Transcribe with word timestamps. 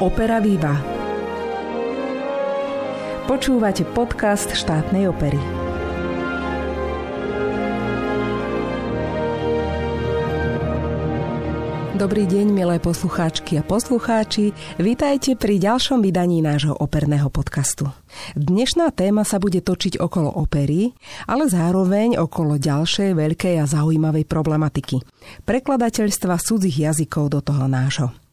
Opera 0.00 0.40
Viva. 0.40 0.80
Počúvate 3.28 3.84
podcast 3.84 4.48
štátnej 4.48 5.04
opery. 5.12 5.36
Dobrý 12.00 12.24
deň, 12.24 12.48
milé 12.48 12.80
poslucháčky 12.80 13.60
a 13.60 13.62
poslucháči. 13.62 14.56
Vítajte 14.80 15.36
pri 15.36 15.60
ďalšom 15.60 16.00
vydaní 16.00 16.40
nášho 16.40 16.72
operného 16.72 17.28
podcastu. 17.28 17.92
Dnešná 18.32 18.96
téma 18.96 19.28
sa 19.28 19.36
bude 19.36 19.60
točiť 19.60 20.00
okolo 20.00 20.32
opery, 20.32 20.96
ale 21.28 21.44
zároveň 21.52 22.16
okolo 22.16 22.56
ďalšej 22.56 23.12
veľkej 23.12 23.60
a 23.60 23.68
zaujímavej 23.68 24.24
problematiky. 24.24 25.04
Prekladateľstva 25.44 26.40
cudzích 26.40 26.88
jazykov 26.88 27.36
do 27.36 27.44
toho 27.44 27.68
nášho. 27.68 28.29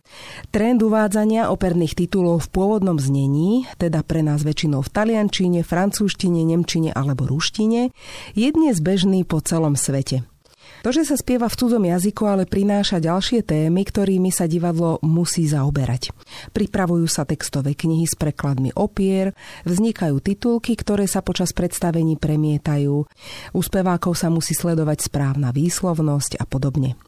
Trend 0.54 0.80
uvádzania 0.80 1.50
operných 1.52 1.98
titulov 1.98 2.48
v 2.48 2.52
pôvodnom 2.56 2.96
znení, 3.02 3.68
teda 3.82 4.06
pre 4.06 4.24
nás 4.24 4.46
väčšinou 4.46 4.86
v 4.86 4.94
taliančine, 4.94 5.60
francúzštine, 5.66 6.46
nemčine 6.48 6.96
alebo 6.96 7.28
ruštine, 7.28 7.92
je 8.38 8.50
dnes 8.54 8.78
bežný 8.80 9.28
po 9.28 9.44
celom 9.44 9.76
svete. 9.76 10.24
To, 10.86 10.90
že 10.94 11.08
sa 11.08 11.18
spieva 11.18 11.50
v 11.50 11.58
cudzom 11.58 11.84
jazyku, 11.84 12.24
ale 12.28 12.44
prináša 12.46 13.02
ďalšie 13.02 13.42
témy, 13.42 13.82
ktorými 13.88 14.30
sa 14.30 14.46
divadlo 14.46 15.02
musí 15.02 15.50
zaoberať. 15.50 16.14
Pripravujú 16.54 17.08
sa 17.10 17.26
textové 17.26 17.74
knihy 17.74 18.06
s 18.06 18.14
prekladmi 18.14 18.76
opier, 18.78 19.34
vznikajú 19.66 20.22
titulky, 20.22 20.78
ktoré 20.78 21.10
sa 21.10 21.26
počas 21.26 21.52
predstavení 21.52 22.20
premietajú, 22.20 22.96
u 23.54 23.60
spevákov 23.62 24.14
sa 24.20 24.30
musí 24.30 24.54
sledovať 24.54 25.10
správna 25.10 25.50
výslovnosť 25.50 26.38
a 26.38 26.46
podobne. 26.46 27.00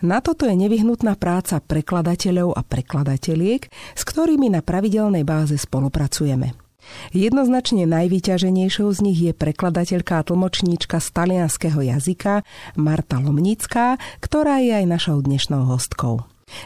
Na 0.00 0.24
toto 0.24 0.48
je 0.48 0.56
nevyhnutná 0.56 1.14
práca 1.20 1.60
prekladateľov 1.60 2.56
a 2.56 2.64
prekladateliek, 2.64 3.68
s 3.70 4.02
ktorými 4.08 4.48
na 4.48 4.64
pravidelnej 4.64 5.22
báze 5.22 5.60
spolupracujeme. 5.60 6.69
Jednoznačne 7.10 7.86
najvyťaženejšou 7.90 8.88
z 8.90 9.00
nich 9.02 9.18
je 9.18 9.32
prekladateľka 9.34 10.20
a 10.20 10.26
tlmočníčka 10.26 11.02
z 11.02 11.08
talianského 11.10 11.80
jazyka 11.82 12.46
Marta 12.78 13.18
Lomnická, 13.18 13.98
ktorá 14.22 14.62
je 14.62 14.78
aj 14.78 14.86
našou 14.86 15.18
dnešnou 15.22 15.66
hostkou. 15.66 16.24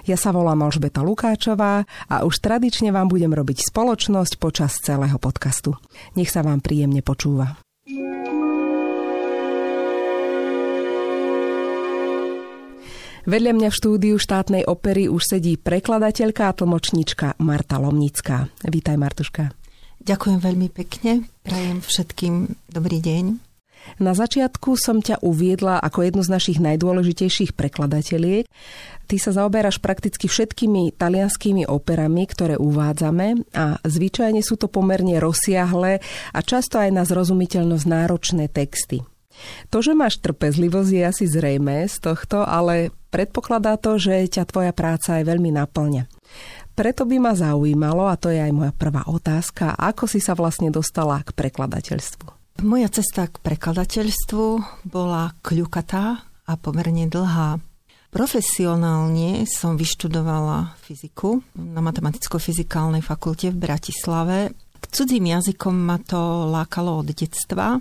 Ja 0.08 0.16
sa 0.16 0.32
volám 0.32 0.64
Alžbeta 0.64 1.04
Lukáčová 1.04 1.84
a 2.08 2.24
už 2.24 2.40
tradične 2.40 2.88
vám 2.88 3.12
budem 3.12 3.32
robiť 3.36 3.68
spoločnosť 3.68 4.40
počas 4.40 4.80
celého 4.80 5.20
podcastu. 5.20 5.76
Nech 6.16 6.32
sa 6.32 6.40
vám 6.40 6.64
príjemne 6.64 7.04
počúva. 7.04 7.60
Vedľa 13.24 13.52
mňa 13.56 13.68
v 13.72 13.78
štúdiu 13.80 14.16
štátnej 14.20 14.68
opery 14.68 15.08
už 15.08 15.36
sedí 15.36 15.56
prekladateľka 15.56 16.52
a 16.52 16.52
tlmočnička 16.52 17.40
Marta 17.40 17.80
Lomnická. 17.80 18.52
Vítaj 18.68 19.00
Martuška. 19.00 19.63
Ďakujem 20.02 20.38
veľmi 20.42 20.68
pekne. 20.74 21.28
Prajem 21.46 21.78
všetkým 21.84 22.58
dobrý 22.72 22.98
deň. 22.98 23.54
Na 24.00 24.16
začiatku 24.16 24.80
som 24.80 25.04
ťa 25.04 25.20
uviedla 25.20 25.76
ako 25.76 26.08
jednu 26.08 26.22
z 26.24 26.32
našich 26.32 26.58
najdôležitejších 26.58 27.52
prekladateliek. 27.52 28.48
Ty 29.04 29.16
sa 29.20 29.36
zaoberáš 29.36 29.76
prakticky 29.76 30.24
všetkými 30.24 30.96
talianskými 30.96 31.68
operami, 31.68 32.24
ktoré 32.24 32.56
uvádzame 32.56 33.44
a 33.52 33.76
zvyčajne 33.84 34.40
sú 34.40 34.56
to 34.56 34.72
pomerne 34.72 35.20
rozsiahle 35.20 36.00
a 36.32 36.38
často 36.40 36.80
aj 36.80 36.90
na 36.96 37.04
zrozumiteľnosť 37.04 37.84
náročné 37.84 38.48
texty. 38.48 39.04
To, 39.68 39.82
že 39.84 39.92
máš 39.92 40.22
trpezlivosť, 40.22 40.90
je 40.94 41.02
asi 41.04 41.24
zrejme 41.26 41.84
z 41.90 41.96
tohto, 42.00 42.46
ale 42.46 42.94
predpokladá 43.10 43.76
to, 43.76 43.98
že 43.98 44.30
ťa 44.38 44.48
tvoja 44.48 44.72
práca 44.72 45.20
aj 45.20 45.26
veľmi 45.26 45.50
naplňa. 45.52 46.06
Preto 46.74 47.06
by 47.06 47.16
ma 47.22 47.32
zaujímalo, 47.38 48.10
a 48.10 48.18
to 48.18 48.34
je 48.34 48.42
aj 48.42 48.50
moja 48.50 48.74
prvá 48.74 49.06
otázka, 49.06 49.78
ako 49.78 50.10
si 50.10 50.18
sa 50.18 50.34
vlastne 50.34 50.74
dostala 50.74 51.22
k 51.22 51.30
prekladateľstvu. 51.30 52.58
Moja 52.66 52.90
cesta 52.90 53.30
k 53.30 53.38
prekladateľstvu 53.42 54.46
bola 54.86 55.38
kľukatá 55.42 56.26
a 56.26 56.52
pomerne 56.58 57.06
dlhá. 57.06 57.62
Profesionálne 58.10 59.42
som 59.46 59.74
vyštudovala 59.78 60.78
fyziku 60.82 61.42
na 61.58 61.82
Matematicko-fyzikálnej 61.82 63.02
fakulte 63.02 63.50
v 63.50 63.58
Bratislave. 63.58 64.36
K 64.54 64.84
cudzím 64.86 65.30
jazykom 65.30 65.74
ma 65.74 65.98
to 65.98 66.50
lákalo 66.50 67.02
od 67.02 67.10
detstva 67.10 67.78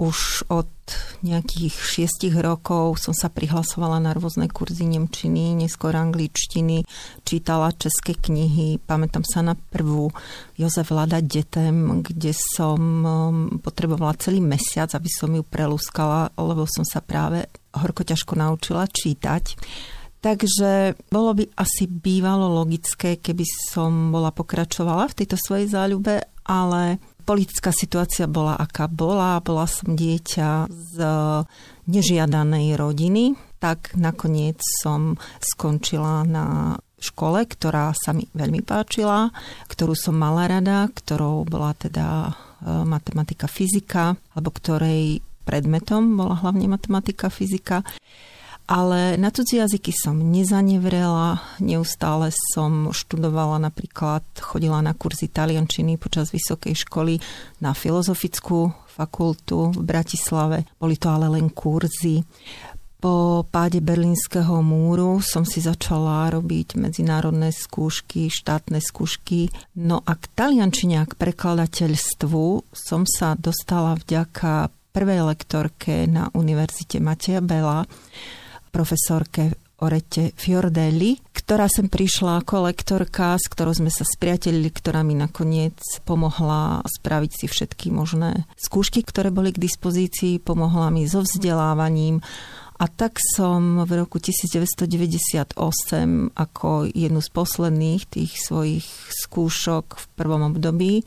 už 0.00 0.48
od 0.48 0.72
nejakých 1.20 1.76
šiestich 1.76 2.32
rokov 2.32 2.96
som 3.04 3.12
sa 3.12 3.28
prihlasovala 3.28 4.00
na 4.00 4.16
rôzne 4.16 4.48
kurzy 4.48 4.88
nemčiny, 4.88 5.52
neskôr 5.52 5.92
angličtiny, 5.92 6.88
čítala 7.28 7.76
české 7.76 8.16
knihy. 8.16 8.80
Pamätám 8.80 9.20
sa 9.28 9.44
na 9.44 9.52
prvú 9.52 10.08
Jozef 10.56 10.88
Lada 10.88 11.20
Detem, 11.20 12.00
kde 12.00 12.32
som 12.32 12.80
um, 12.80 13.60
potrebovala 13.60 14.16
celý 14.16 14.40
mesiac, 14.40 14.88
aby 14.96 15.12
som 15.12 15.28
ju 15.36 15.44
prelúskala, 15.44 16.32
lebo 16.40 16.64
som 16.64 16.82
sa 16.82 17.04
práve 17.04 17.44
horko 17.76 18.00
ťažko 18.00 18.40
naučila 18.40 18.88
čítať. 18.88 19.60
Takže 20.20 21.00
bolo 21.12 21.36
by 21.36 21.44
asi 21.60 21.88
bývalo 21.88 22.48
logické, 22.48 23.20
keby 23.20 23.44
som 23.72 24.12
bola 24.12 24.32
pokračovala 24.32 25.12
v 25.12 25.16
tejto 25.16 25.36
svojej 25.40 25.68
záľube, 25.72 26.20
ale 26.44 27.00
politická 27.30 27.70
situácia 27.70 28.26
bola 28.26 28.58
aká 28.58 28.90
bola, 28.90 29.38
bola 29.38 29.70
som 29.70 29.94
dieťa 29.94 30.66
z 30.66 30.94
nežiadanej 31.86 32.74
rodiny, 32.74 33.38
tak 33.62 33.94
nakoniec 33.94 34.58
som 34.82 35.14
skončila 35.38 36.26
na 36.26 36.74
škole, 36.98 37.46
ktorá 37.46 37.94
sa 37.94 38.10
mi 38.10 38.26
veľmi 38.34 38.66
páčila, 38.66 39.30
ktorú 39.70 39.94
som 39.94 40.18
mala 40.18 40.50
rada, 40.50 40.90
ktorou 40.90 41.46
bola 41.46 41.70
teda 41.78 42.28
e, 42.28 42.30
matematika, 42.82 43.46
fyzika, 43.46 44.18
alebo 44.34 44.50
ktorej 44.50 45.22
predmetom 45.46 46.18
bola 46.18 46.34
hlavne 46.34 46.66
matematika, 46.66 47.30
fyzika 47.30 47.86
ale 48.70 49.18
na 49.18 49.34
cudzie 49.34 49.58
jazyky 49.58 49.90
som 49.90 50.14
nezanevrela, 50.14 51.42
neustále 51.58 52.30
som 52.54 52.94
študovala 52.94 53.58
napríklad, 53.58 54.22
chodila 54.38 54.78
na 54.78 54.94
kurzy 54.94 55.26
taliančiny 55.26 55.98
počas 55.98 56.30
vysokej 56.30 56.78
školy 56.86 57.18
na 57.58 57.74
filozofickú 57.74 58.70
fakultu 58.86 59.74
v 59.74 59.82
Bratislave. 59.82 60.70
Boli 60.78 60.94
to 60.94 61.10
ale 61.10 61.26
len 61.34 61.50
kurzy. 61.50 62.22
Po 63.00 63.42
páde 63.48 63.82
Berlínskeho 63.82 64.62
múru 64.62 65.18
som 65.24 65.42
si 65.42 65.58
začala 65.58 66.30
robiť 66.30 66.78
medzinárodné 66.78 67.50
skúšky, 67.50 68.30
štátne 68.30 68.78
skúšky. 68.78 69.50
No 69.82 70.04
a 70.06 70.14
k 70.14 70.30
taliančine 70.36 71.08
k 71.10 71.18
prekladateľstvu 71.18 72.70
som 72.70 73.02
sa 73.02 73.34
dostala 73.34 73.98
vďaka 73.98 74.70
prvej 74.94 75.26
lektorke 75.26 76.06
na 76.06 76.28
Univerzite 76.36 77.02
Mateja 77.02 77.40
Bela, 77.40 77.88
profesorke 78.70 79.52
Orete 79.80 80.36
Fiordelli, 80.36 81.16
ktorá 81.32 81.64
sem 81.64 81.88
prišla 81.88 82.44
ako 82.44 82.68
lektorka, 82.68 83.40
s 83.40 83.48
ktorou 83.48 83.72
sme 83.72 83.88
sa 83.88 84.04
spriatelili, 84.04 84.68
ktorá 84.68 85.00
mi 85.00 85.16
nakoniec 85.16 85.80
pomohla 86.04 86.84
spraviť 86.84 87.32
si 87.32 87.46
všetky 87.48 87.88
možné 87.88 88.44
skúšky, 88.60 89.00
ktoré 89.00 89.32
boli 89.32 89.56
k 89.56 89.62
dispozícii, 89.64 90.36
pomohla 90.36 90.92
mi 90.92 91.08
so 91.08 91.24
vzdelávaním. 91.24 92.20
A 92.80 92.88
tak 92.88 93.20
som 93.20 93.84
v 93.84 94.04
roku 94.04 94.20
1998 94.20 95.56
ako 96.32 96.68
jednu 96.88 97.20
z 97.20 97.28
posledných 97.32 98.02
tých 98.08 98.32
svojich 98.40 98.88
skúšok 99.24 99.96
v 99.96 100.04
prvom 100.16 100.48
období 100.48 101.04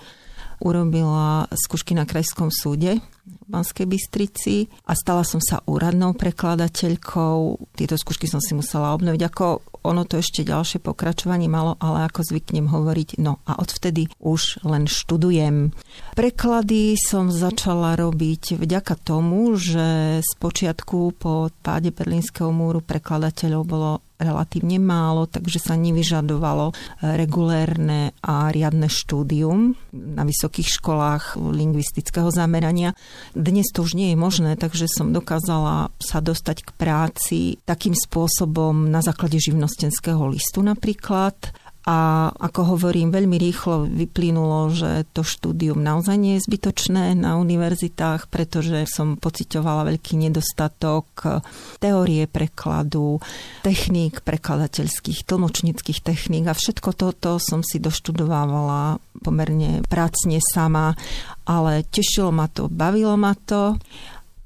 urobila 0.63 1.46
skúšky 1.51 1.91
na 1.91 2.07
Krajskom 2.07 2.47
súde 2.47 3.03
v 3.28 3.46
Banskej 3.51 3.84
Bystrici 3.84 4.72
a 4.88 4.96
stala 4.96 5.28
som 5.28 5.43
sa 5.43 5.59
úradnou 5.67 6.16
prekladateľkou. 6.16 7.59
Tieto 7.76 7.99
skúšky 7.99 8.26
som 8.32 8.40
si 8.40 8.55
musela 8.55 8.96
obnoviť. 8.96 9.22
Ako 9.28 9.46
ono 9.84 10.08
to 10.08 10.23
ešte 10.23 10.47
ďalšie 10.47 10.79
pokračovanie 10.79 11.52
malo, 11.52 11.76
ale 11.84 12.08
ako 12.08 12.23
zvyknem 12.23 12.72
hovoriť, 12.72 13.20
no 13.20 13.43
a 13.43 13.59
odvtedy 13.59 14.08
už 14.23 14.64
len 14.64 14.88
študujem. 14.88 15.76
Preklady 16.16 16.96
som 16.96 17.28
začala 17.28 17.99
robiť 17.99 18.55
vďaka 18.55 18.96
tomu, 19.03 19.59
že 19.59 20.20
z 20.23 20.32
počiatku 20.40 21.20
po 21.20 21.52
páde 21.59 21.91
Berlínskeho 21.91 22.49
múru 22.55 22.79
prekladateľov 22.79 23.61
bolo 23.67 23.91
relatívne 24.23 24.79
málo, 24.79 25.28
takže 25.28 25.59
sa 25.59 25.75
nevyžadovalo 25.75 26.72
e, 26.72 26.73
regulérne 27.20 28.16
a 28.23 28.49
riadne 28.49 28.87
štúdium 28.87 29.75
na 29.91 30.23
vysokých 30.23 30.79
školách 30.79 31.37
lingvistického 31.37 32.31
zamerania. 32.31 32.96
Dnes 33.35 33.70
to 33.70 33.84
už 33.84 33.99
nie 33.99 34.16
je 34.16 34.17
možné, 34.17 34.55
takže 34.55 34.87
som 34.90 35.11
dokázala 35.14 35.91
sa 36.02 36.20
dostať 36.23 36.58
k 36.64 36.70
práci 36.75 37.40
takým 37.67 37.93
spôsobom 37.93 38.87
na 38.90 39.03
základe 39.03 39.37
živnostenského 39.37 40.23
listu 40.31 40.64
napríklad 40.64 41.35
a 41.84 42.32
ako 42.32 42.80
hovorím, 42.80 43.12
veľmi 43.12 43.35
rýchlo 43.35 43.84
vyplynulo, 43.91 44.72
že 44.72 45.03
to 45.12 45.20
štúdium 45.20 45.84
naozaj 45.84 46.16
nie 46.16 46.40
je 46.40 46.46
zbytočné 46.47 47.12
na 47.12 47.35
univerzitách, 47.35 48.32
pretože 48.32 48.88
som 48.88 49.20
pocitovala 49.20 49.91
veľký 49.91 50.16
nedostatok 50.16 51.44
teórie 51.84 52.24
prekladu, 52.32 53.20
techník 53.68 54.24
prekladateľských, 54.24 55.28
tlmočníckých 55.28 56.00
techník 56.00 56.47
a 56.47 56.56
všetko 56.56 56.96
toto 56.96 57.35
som 57.35 57.59
si 57.68 57.84
doštudovávala 57.84 59.03
pomerne 59.20 59.84
prácne 59.84 60.40
sama, 60.40 60.96
ale 61.44 61.84
tešilo 61.84 62.32
ma 62.32 62.47
to, 62.47 62.72
bavilo 62.72 63.20
ma 63.20 63.36
to 63.36 63.76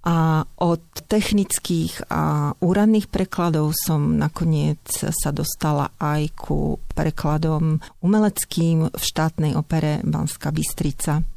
a 0.08 0.48
od 0.64 0.84
technických 1.12 2.08
a 2.08 2.56
úradných 2.64 3.12
prekladov 3.12 3.76
som 3.76 4.16
nakoniec 4.16 4.80
sa 4.96 5.36
dostala 5.36 5.92
aj 6.00 6.32
ku 6.32 6.80
prekladom 6.96 7.84
umeleckým 8.00 8.88
v 8.88 9.04
štátnej 9.04 9.60
opere 9.60 10.00
Banská 10.08 10.56
Bystrica. 10.56 11.28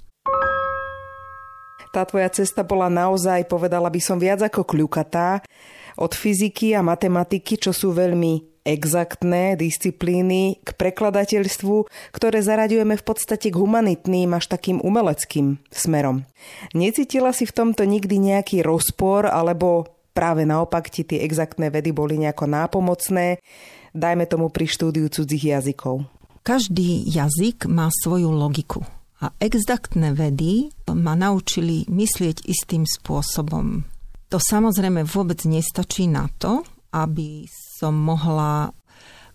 Tá 1.91 2.07
tvoja 2.07 2.31
cesta 2.31 2.63
bola 2.63 2.87
naozaj, 2.87 3.51
povedala 3.51 3.91
by 3.91 3.99
som, 3.99 4.23
viac 4.23 4.47
ako 4.47 4.63
kľukatá. 4.63 5.43
Od 5.99 6.13
fyziky 6.15 6.71
a 6.79 6.87
matematiky, 6.87 7.59
čo 7.59 7.75
sú 7.75 7.91
veľmi 7.91 8.50
exaktné 8.65 9.57
disciplíny 9.57 10.61
k 10.61 10.69
prekladateľstvu, 10.77 11.89
ktoré 12.13 12.39
zaraďujeme 12.45 12.95
v 12.97 13.05
podstate 13.05 13.49
k 13.53 13.57
humanitným 13.57 14.31
až 14.37 14.51
takým 14.53 14.79
umeleckým 14.81 15.61
smerom. 15.73 16.29
Necítila 16.77 17.33
si 17.33 17.49
v 17.49 17.57
tomto 17.57 17.89
nikdy 17.89 18.21
nejaký 18.21 18.61
rozpor 18.61 19.27
alebo 19.29 19.89
práve 20.13 20.45
naopak 20.45 20.93
ti 20.93 21.07
tie 21.07 21.25
exaktné 21.25 21.73
vedy 21.73 21.95
boli 21.95 22.21
nejako 22.21 22.45
nápomocné, 22.51 23.41
dajme 23.97 24.25
tomu 24.29 24.53
pri 24.53 24.67
štúdiu 24.69 25.09
cudzích 25.09 25.57
jazykov? 25.57 26.05
Každý 26.41 27.05
jazyk 27.05 27.69
má 27.69 27.93
svoju 27.93 28.33
logiku. 28.33 28.81
A 29.21 29.37
exaktné 29.37 30.17
vedy 30.17 30.73
ma 30.89 31.13
naučili 31.13 31.85
myslieť 31.85 32.49
istým 32.49 32.89
spôsobom. 32.89 33.85
To 34.33 34.41
samozrejme 34.41 35.05
vôbec 35.05 35.45
nestačí 35.45 36.09
na 36.09 36.33
to, 36.41 36.65
aby 36.97 37.45
som 37.81 37.97
mohla 37.97 38.77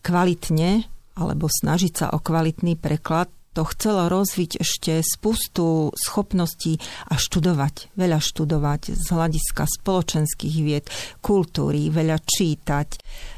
kvalitne 0.06 0.86
alebo 1.18 1.50
snažiť 1.50 1.94
sa 1.98 2.06
o 2.14 2.22
kvalitný 2.22 2.78
preklad 2.78 3.26
to 3.56 3.64
chcelo 3.72 4.12
rozviť 4.12 4.60
ešte 4.60 5.00
spustu 5.00 5.96
schopností 5.96 6.76
a 7.08 7.16
študovať, 7.16 7.96
veľa 7.96 8.20
študovať 8.20 9.00
z 9.00 9.06
hľadiska 9.08 9.64
spoločenských 9.64 10.56
vied, 10.60 10.86
kultúry, 11.24 11.88
veľa 11.88 12.20
čítať, 12.20 12.90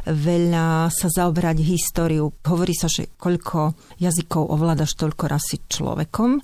veľa 0.09 0.89
sa 0.89 1.07
zaoberať 1.13 1.61
históriu. 1.61 2.33
Hovorí 2.41 2.73
sa, 2.73 2.89
že 2.89 3.13
koľko 3.13 3.77
jazykov 4.01 4.49
ovládaš, 4.49 4.97
toľko 4.97 5.23
raz 5.29 5.45
človekom. 5.53 6.41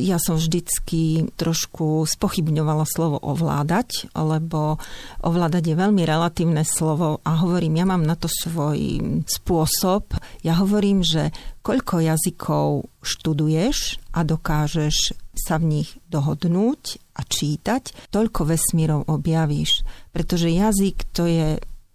Ja 0.00 0.16
som 0.16 0.40
vždycky 0.40 1.28
trošku 1.36 2.08
spochybňovala 2.08 2.88
slovo 2.88 3.20
ovládať, 3.20 4.08
lebo 4.16 4.80
ovládať 5.20 5.62
je 5.68 5.76
veľmi 5.76 6.02
relatívne 6.08 6.64
slovo 6.64 7.20
a 7.28 7.44
hovorím, 7.44 7.76
ja 7.76 7.86
mám 7.86 8.06
na 8.08 8.16
to 8.16 8.30
svoj 8.30 9.02
spôsob. 9.28 10.16
Ja 10.40 10.56
hovorím, 10.56 11.04
že 11.04 11.34
koľko 11.62 12.02
jazykov 12.02 12.90
študuješ 13.00 14.02
a 14.12 14.26
dokážeš 14.26 15.14
sa 15.32 15.56
v 15.56 15.80
nich 15.80 15.90
dohodnúť 16.10 17.00
a 17.16 17.24
čítať, 17.24 18.12
toľko 18.12 18.52
vesmírov 18.52 19.08
objavíš. 19.08 19.86
Pretože 20.12 20.52
jazyk 20.52 20.96
to 21.14 21.24
je 21.24 21.48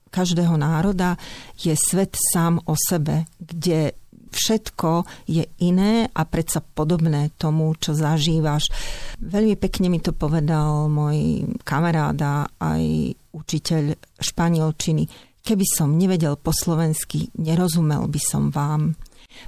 každého 0.09 0.57
národa, 0.57 1.19
je 1.59 1.75
svet 1.77 2.17
sám 2.17 2.63
o 2.65 2.73
sebe, 2.73 3.29
kde 3.37 3.93
všetko 4.27 5.07
je 5.29 5.43
iné 5.63 6.07
a 6.11 6.21
predsa 6.27 6.59
podobné 6.59 7.31
tomu, 7.39 7.71
čo 7.79 7.95
zažívaš. 7.95 8.69
Veľmi 9.23 9.55
pekne 9.55 9.87
mi 9.87 9.99
to 10.03 10.11
povedal 10.11 10.91
môj 10.91 11.47
kamaráda, 11.63 12.49
aj 12.59 13.13
učiteľ 13.33 13.95
španielčiny. 14.19 15.03
Keby 15.41 15.65
som 15.65 15.95
nevedel 15.95 16.35
po 16.35 16.51
slovensky, 16.51 17.31
nerozumel 17.39 18.03
by 18.11 18.19
som 18.19 18.51
vám 18.51 18.99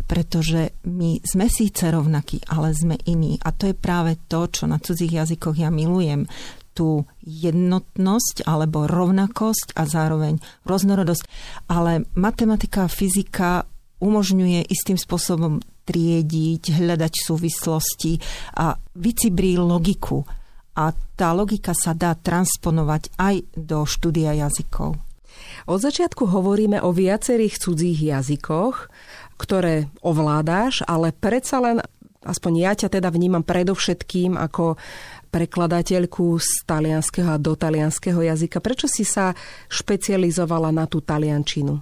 pretože 0.06 0.74
my 0.88 1.22
sme 1.24 1.48
síce 1.48 1.88
rovnakí, 1.90 2.44
ale 2.50 2.74
sme 2.74 2.96
iní. 3.06 3.38
A 3.44 3.54
to 3.54 3.70
je 3.70 3.76
práve 3.78 4.18
to, 4.30 4.50
čo 4.50 4.66
na 4.66 4.82
cudzích 4.82 5.12
jazykoch 5.12 5.58
ja 5.58 5.70
milujem 5.70 6.26
tú 6.74 7.04
jednotnosť 7.28 8.48
alebo 8.48 8.88
rovnakosť 8.88 9.76
a 9.76 9.84
zároveň 9.84 10.40
rôznorodosť. 10.64 11.28
Ale 11.68 12.08
matematika 12.16 12.88
a 12.88 12.92
fyzika 12.92 13.68
umožňuje 14.00 14.64
istým 14.72 14.96
spôsobom 14.96 15.60
triediť, 15.84 16.80
hľadať 16.80 17.14
súvislosti 17.20 18.22
a 18.56 18.78
vycibrí 18.96 19.60
logiku. 19.60 20.24
A 20.80 20.96
tá 21.20 21.36
logika 21.36 21.76
sa 21.76 21.92
dá 21.92 22.16
transponovať 22.16 23.12
aj 23.20 23.36
do 23.58 23.84
štúdia 23.84 24.32
jazykov. 24.38 24.96
Od 25.68 25.80
začiatku 25.82 26.30
hovoríme 26.30 26.80
o 26.80 26.96
viacerých 26.96 27.60
cudzích 27.60 28.00
jazykoch 28.00 28.88
ktoré 29.40 29.88
ovládáš, 30.04 30.84
ale 30.84 31.16
predsa 31.16 31.64
len, 31.64 31.80
aspoň 32.28 32.52
ja 32.60 32.76
ťa 32.76 33.00
teda 33.00 33.08
vnímam 33.08 33.48
predovšetkým 33.48 34.36
ako 34.36 34.76
prekladateľku 35.32 36.36
z 36.42 36.50
talianského 36.68 37.32
a 37.32 37.40
do 37.40 37.56
talianského 37.56 38.20
jazyka. 38.20 38.60
Prečo 38.60 38.92
si 38.92 39.08
sa 39.08 39.32
špecializovala 39.72 40.76
na 40.76 40.90
tú 40.90 41.00
taliančinu? 41.00 41.80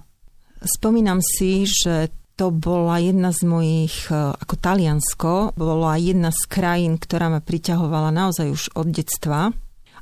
Spomínam 0.62 1.18
si, 1.18 1.66
že 1.66 2.12
to 2.38 2.54
bola 2.54 3.02
jedna 3.02 3.34
z 3.34 3.42
mojich, 3.50 4.06
e, 4.06 4.14
ako 4.14 4.54
Taliansko, 4.62 5.58
bola 5.58 5.98
jedna 5.98 6.30
z 6.30 6.46
krajín, 6.46 6.94
ktorá 6.94 7.26
ma 7.34 7.42
priťahovala 7.42 8.14
naozaj 8.14 8.46
už 8.46 8.62
od 8.78 8.86
detstva. 8.94 9.50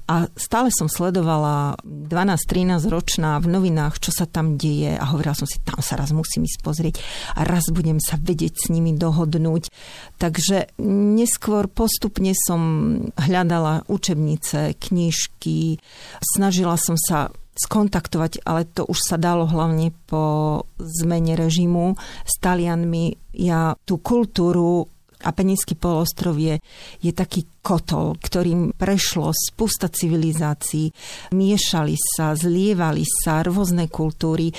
A 0.06 0.30
stále 0.38 0.70
som 0.70 0.86
sledovala 0.86 1.82
12-13 1.82 2.86
ročná 2.86 3.42
v 3.42 3.50
novinách, 3.50 3.98
čo 3.98 4.14
sa 4.14 4.24
tam 4.30 4.54
deje 4.54 4.94
a 4.94 5.04
hovorila 5.10 5.34
som 5.34 5.50
si, 5.50 5.58
tam 5.66 5.82
sa 5.82 5.98
raz 5.98 6.14
musím 6.14 6.46
ísť 6.46 6.60
pozrieť 6.62 6.94
a 7.34 7.42
raz 7.42 7.66
budem 7.74 7.98
sa 7.98 8.14
vedieť 8.14 8.54
s 8.54 8.66
nimi 8.70 8.94
dohodnúť. 8.94 9.66
Takže 10.22 10.78
neskôr 10.86 11.66
postupne 11.66 12.30
som 12.38 12.60
hľadala 13.18 13.82
učebnice, 13.90 14.78
knižky, 14.78 15.82
snažila 16.22 16.78
som 16.78 16.94
sa 16.94 17.34
skontaktovať, 17.56 18.44
ale 18.44 18.68
to 18.68 18.84
už 18.84 19.00
sa 19.00 19.16
dalo 19.16 19.48
hlavne 19.48 19.90
po 20.06 20.62
zmene 20.78 21.34
režimu 21.34 21.96
s 22.22 22.36
Talianmi. 22.38 23.16
Ja 23.32 23.74
tú 23.88 23.96
kultúru 23.98 24.86
a 25.26 25.34
Peninský 25.34 25.74
polostrov 25.74 26.38
je, 26.38 26.62
je 27.02 27.10
taký 27.10 27.50
kotol, 27.58 28.14
ktorým 28.22 28.70
prešlo 28.78 29.34
spústa 29.34 29.90
civilizácií, 29.90 30.94
miešali 31.34 31.98
sa, 31.98 32.38
zlievali 32.38 33.02
sa 33.02 33.42
rôzne 33.42 33.90
kultúry, 33.90 34.50
e, 34.50 34.54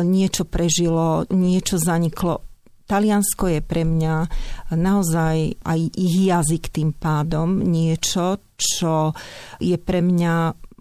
niečo 0.00 0.48
prežilo, 0.48 1.28
niečo 1.28 1.76
zaniklo. 1.76 2.40
Taliansko 2.86 3.50
je 3.50 3.60
pre 3.66 3.82
mňa 3.82 4.14
naozaj 4.78 5.58
aj 5.66 5.80
ich 5.98 6.16
jazyk 6.30 6.70
tým 6.70 6.94
pádom 6.94 7.58
niečo, 7.58 8.38
čo 8.54 9.10
je 9.58 9.74
pre 9.74 10.00
mňa 10.00 10.34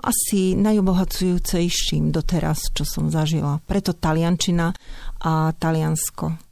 asi 0.06 0.54
najobohacujúcejším 0.54 2.13
doteraz, 2.13 2.70
čo 2.77 2.86
som 2.86 3.10
zažila. 3.10 3.58
Preto 3.65 3.98
taliančina 3.98 4.70
a 5.25 5.50
Taliansko 5.58 6.46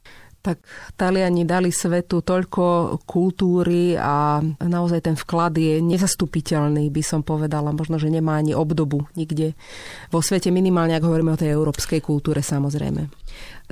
tak 0.44 0.60
Taliani 1.00 1.48
dali 1.48 1.72
svetu 1.72 2.20
toľko 2.20 3.00
kultúry 3.08 3.96
a 3.96 4.44
naozaj 4.60 5.00
ten 5.08 5.16
vklad 5.16 5.56
je 5.56 5.80
nezastupiteľný, 5.80 6.92
by 6.92 7.00
som 7.00 7.24
povedala. 7.24 7.72
Možno, 7.72 7.96
že 7.96 8.12
nemá 8.12 8.36
ani 8.36 8.52
obdobu 8.52 9.08
nikde 9.16 9.56
vo 10.12 10.20
svete, 10.20 10.52
minimálne 10.52 10.92
ak 10.92 11.08
hovoríme 11.08 11.32
o 11.32 11.40
tej 11.40 11.56
európskej 11.56 12.04
kultúre 12.04 12.44
samozrejme. 12.44 13.08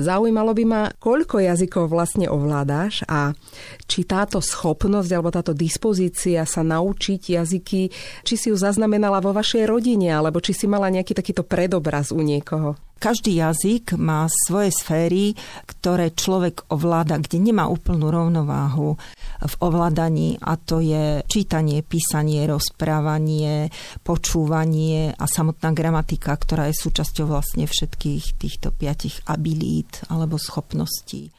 Zaujímalo 0.01 0.57
by 0.57 0.65
ma, 0.65 0.83
koľko 0.97 1.45
jazykov 1.45 1.93
vlastne 1.93 2.25
ovládáš 2.33 3.05
a 3.05 3.37
či 3.85 4.09
táto 4.09 4.41
schopnosť 4.41 5.11
alebo 5.13 5.29
táto 5.29 5.53
dispozícia 5.53 6.49
sa 6.49 6.65
naučiť 6.65 7.37
jazyky, 7.37 7.83
či 8.25 8.35
si 8.41 8.49
ju 8.49 8.57
zaznamenala 8.57 9.21
vo 9.21 9.37
vašej 9.37 9.69
rodine 9.69 10.09
alebo 10.09 10.41
či 10.41 10.57
si 10.57 10.65
mala 10.65 10.89
nejaký 10.89 11.13
takýto 11.13 11.45
predobraz 11.45 12.09
u 12.17 12.25
niekoho. 12.25 12.81
Každý 13.03 13.43
jazyk 13.43 13.99
má 13.99 14.31
svoje 14.31 14.71
sféry, 14.71 15.35
ktoré 15.67 16.15
človek 16.15 16.71
ovláda, 16.71 17.19
kde 17.19 17.43
nemá 17.43 17.67
úplnú 17.67 18.15
rovnováhu 18.15 18.95
v 19.43 19.55
ovládaní 19.59 20.39
a 20.39 20.55
to 20.55 20.79
je 20.79 21.27
čítanie, 21.27 21.83
písanie, 21.83 22.47
rozprávanie, 22.47 23.75
počúvanie 24.07 25.19
a 25.19 25.27
samotná 25.27 25.75
gramatika, 25.75 26.39
ktorá 26.39 26.71
je 26.71 26.79
súčasťou 26.79 27.27
vlastne 27.27 27.67
všetkých 27.67 28.39
týchto 28.39 28.71
piatich 28.71 29.19
abilít 29.27 30.07
alebo 30.07 30.39
schopností. 30.39 31.35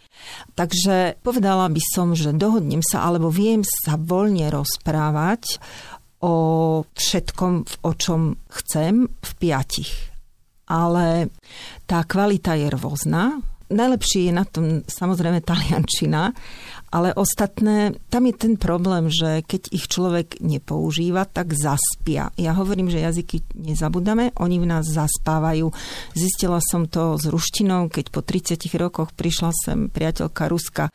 Takže 0.60 1.16
povedala 1.24 1.72
by 1.72 1.80
som, 1.80 2.12
že 2.12 2.36
dohodnem 2.36 2.84
sa 2.84 3.08
alebo 3.08 3.32
viem 3.32 3.64
sa 3.64 3.96
voľne 3.96 4.52
rozprávať 4.52 5.64
o 6.28 6.36
všetkom, 6.92 7.88
o 7.88 7.92
čom 7.96 8.36
chcem 8.52 9.08
v 9.08 9.32
piatich 9.40 10.13
ale 10.68 11.34
tá 11.88 12.04
kvalita 12.08 12.56
je 12.56 12.68
rôzna. 12.72 13.42
Najlepšie 13.74 14.30
je 14.30 14.34
na 14.36 14.46
tom 14.46 14.66
samozrejme 14.86 15.42
taliančina, 15.42 16.30
ale 16.94 17.10
ostatné, 17.18 17.98
tam 18.14 18.30
je 18.30 18.36
ten 18.38 18.54
problém, 18.54 19.10
že 19.10 19.42
keď 19.42 19.74
ich 19.74 19.90
človek 19.90 20.38
nepoužíva, 20.46 21.26
tak 21.26 21.58
zaspia. 21.58 22.30
Ja 22.38 22.54
hovorím, 22.54 22.94
že 22.94 23.02
jazyky 23.02 23.58
nezabudame, 23.58 24.30
oni 24.38 24.62
v 24.62 24.70
nás 24.70 24.86
zaspávajú. 24.86 25.74
Zistila 26.14 26.62
som 26.62 26.86
to 26.86 27.18
s 27.18 27.26
ruštinou, 27.26 27.90
keď 27.90 28.14
po 28.14 28.22
30 28.22 28.62
rokoch 28.78 29.10
prišla 29.18 29.50
sem 29.58 29.90
priateľka 29.90 30.46
Ruska 30.46 30.94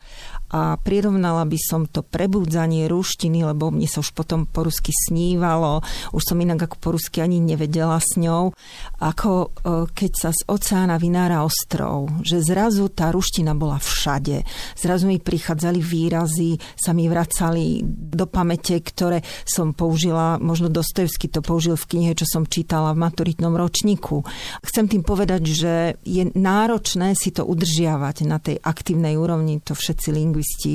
a 0.49 0.79
prirovnala 0.79 1.43
by 1.43 1.59
som 1.59 1.83
to 1.85 2.01
prebudzanie 2.01 2.87
ruštiny, 2.87 3.43
lebo 3.43 3.69
mne 3.69 3.85
sa 3.85 3.99
už 3.99 4.15
potom 4.15 4.47
po 4.47 4.65
rusky 4.65 4.89
snívalo, 4.89 5.83
už 6.15 6.23
som 6.25 6.39
inak 6.39 6.65
ako 6.65 6.75
po 6.79 6.89
rusky 6.95 7.21
ani 7.21 7.37
nevedela 7.37 7.99
s 8.01 8.17
ňou, 8.17 8.55
ako 8.97 9.29
e, 9.29 9.47
keď 9.93 10.11
sa 10.15 10.29
z 10.33 10.41
oceána 10.49 10.97
vynára 10.97 11.45
ostrov, 11.45 12.09
že 12.25 12.41
zrazu 12.41 12.89
tá 12.89 13.13
ruština 13.13 13.53
bola 13.53 13.77
všade. 13.77 14.41
Zrazu 14.73 15.05
mi 15.05 15.21
prichádzali 15.21 15.88
výrazy, 15.89 16.61
sa 16.77 16.93
mi 16.93 17.09
vracali 17.09 17.81
do 17.85 18.29
pamäte, 18.29 18.77
ktoré 18.85 19.25
som 19.43 19.73
použila, 19.73 20.37
možno 20.37 20.69
Dostojevsky 20.69 21.33
to 21.33 21.41
použil 21.41 21.73
v 21.73 21.97
knihe, 21.97 22.11
čo 22.13 22.29
som 22.29 22.45
čítala 22.45 22.93
v 22.93 23.01
maturitnom 23.01 23.57
ročníku. 23.57 24.21
Chcem 24.61 24.85
tým 24.85 25.01
povedať, 25.01 25.41
že 25.49 25.73
je 26.05 26.29
náročné 26.37 27.17
si 27.17 27.33
to 27.33 27.41
udržiavať 27.49 28.29
na 28.29 28.37
tej 28.37 28.61
aktívnej 28.61 29.17
úrovni, 29.17 29.57
to 29.65 29.73
všetci 29.73 30.07
lingvisti 30.13 30.73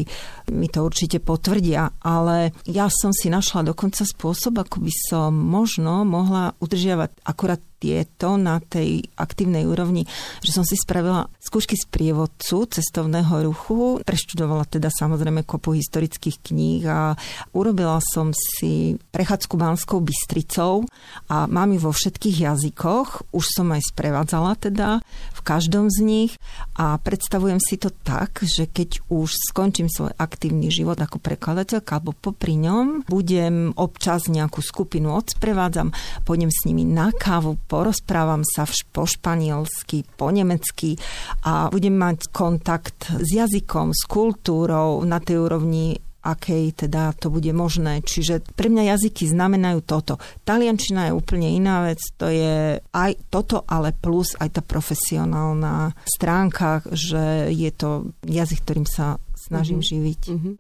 mi 0.51 0.67
to 0.69 0.85
určite 0.85 1.23
potvrdia, 1.23 1.95
ale 2.03 2.53
ja 2.67 2.91
som 2.91 3.15
si 3.15 3.31
našla 3.31 3.71
dokonca 3.71 4.05
spôsob, 4.05 4.61
ako 4.61 4.83
by 4.85 4.93
som 5.09 5.31
možno 5.33 6.05
mohla 6.05 6.53
udržiavať 6.59 7.11
akurát 7.25 7.61
tieto 7.85 8.41
na 8.41 8.65
tej 8.65 9.05
aktívnej 9.21 9.69
úrovni, 9.69 10.09
že 10.41 10.57
som 10.57 10.65
si 10.65 10.73
spravila 10.81 11.29
skúšky 11.37 11.77
z 11.77 11.85
prievodcu 11.93 12.65
cestovného 12.65 13.45
ruchu, 13.45 14.01
preštudovala 14.01 14.65
teda 14.65 14.89
samozrejme 14.89 15.45
kopu 15.45 15.77
historických 15.77 16.41
kníh 16.41 16.89
a 16.89 17.13
urobila 17.53 18.01
som 18.01 18.33
si 18.33 18.97
prechádzku 19.13 19.61
Banskou 19.61 20.01
Bystricou 20.01 20.89
a 21.29 21.45
mám 21.45 21.77
ju 21.77 21.85
vo 21.85 21.93
všetkých 21.93 22.49
jazykoch, 22.49 23.37
už 23.37 23.45
som 23.53 23.69
aj 23.77 23.85
sprevádzala 23.93 24.57
teda 24.57 25.05
každom 25.45 25.93
z 25.93 25.99
nich 26.01 26.33
a 26.75 26.97
predstavujem 26.97 27.61
si 27.61 27.77
to 27.77 27.93
tak, 27.93 28.41
že 28.43 28.65
keď 28.65 29.05
už 29.13 29.31
skončím 29.53 29.93
svoj 29.93 30.17
aktívny 30.17 30.73
život 30.73 30.97
ako 30.97 31.21
prekladateľka 31.21 32.01
alebo 32.01 32.17
popri 32.17 32.57
ňom, 32.57 33.05
budem 33.07 33.77
občas 33.77 34.27
nejakú 34.33 34.65
skupinu 34.65 35.13
odsprevádzam, 35.13 35.93
pôjdem 36.25 36.49
s 36.49 36.65
nimi 36.65 36.89
na 36.89 37.13
kávu, 37.13 37.61
porozprávam 37.69 38.41
sa 38.43 38.65
po 38.91 39.05
španielsky, 39.05 40.09
po 40.17 40.33
nemecky 40.33 40.97
a 41.45 41.69
budem 41.69 41.95
mať 41.95 42.33
kontakt 42.33 43.13
s 43.13 43.29
jazykom, 43.29 43.93
s 43.93 44.09
kultúrou 44.09 45.05
na 45.05 45.21
tej 45.21 45.45
úrovni 45.45 46.01
akej 46.25 46.89
teda 46.89 47.13
to 47.21 47.29
bude 47.29 47.53
možné. 47.53 48.01
Čiže 48.01 48.41
pre 48.57 48.73
mňa 48.73 48.97
jazyky 48.97 49.29
znamenajú 49.29 49.85
toto. 49.85 50.17
Taliančina 50.49 51.13
je 51.13 51.17
úplne 51.17 51.53
iná 51.53 51.85
vec, 51.85 52.01
to 52.17 52.33
je 52.33 52.81
aj 52.81 53.11
toto, 53.29 53.63
ale 53.69 53.93
plus 53.93 54.33
aj 54.41 54.57
tá 54.57 54.63
profesionálna 54.65 55.93
stránka, 56.09 56.81
že 56.89 57.53
je 57.53 57.71
to 57.77 58.09
jazyk, 58.25 58.65
ktorým 58.65 58.89
sa 58.89 59.21
snažím 59.37 59.85
mm-hmm. 59.85 59.93
živiť. 59.93 60.21
Mm-hmm. 60.33 60.55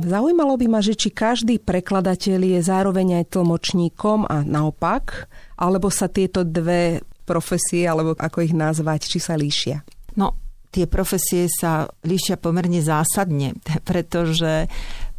Zaujímalo 0.00 0.56
by 0.56 0.66
ma, 0.72 0.80
že 0.80 0.96
či 0.96 1.12
každý 1.12 1.60
prekladateľ 1.60 2.40
je 2.56 2.60
zároveň 2.64 3.20
aj 3.20 3.36
tlmočníkom 3.36 4.24
a 4.24 4.40
naopak, 4.48 5.28
alebo 5.60 5.92
sa 5.92 6.08
tieto 6.08 6.40
dve 6.40 7.04
profesie, 7.28 7.84
alebo 7.84 8.16
ako 8.16 8.40
ich 8.40 8.56
nazvať, 8.56 9.04
či 9.04 9.20
sa 9.20 9.36
líšia? 9.36 9.84
No, 10.16 10.39
tie 10.70 10.86
profesie 10.86 11.50
sa 11.50 11.90
líšia 12.06 12.38
pomerne 12.38 12.80
zásadne, 12.80 13.58
pretože 13.88 14.70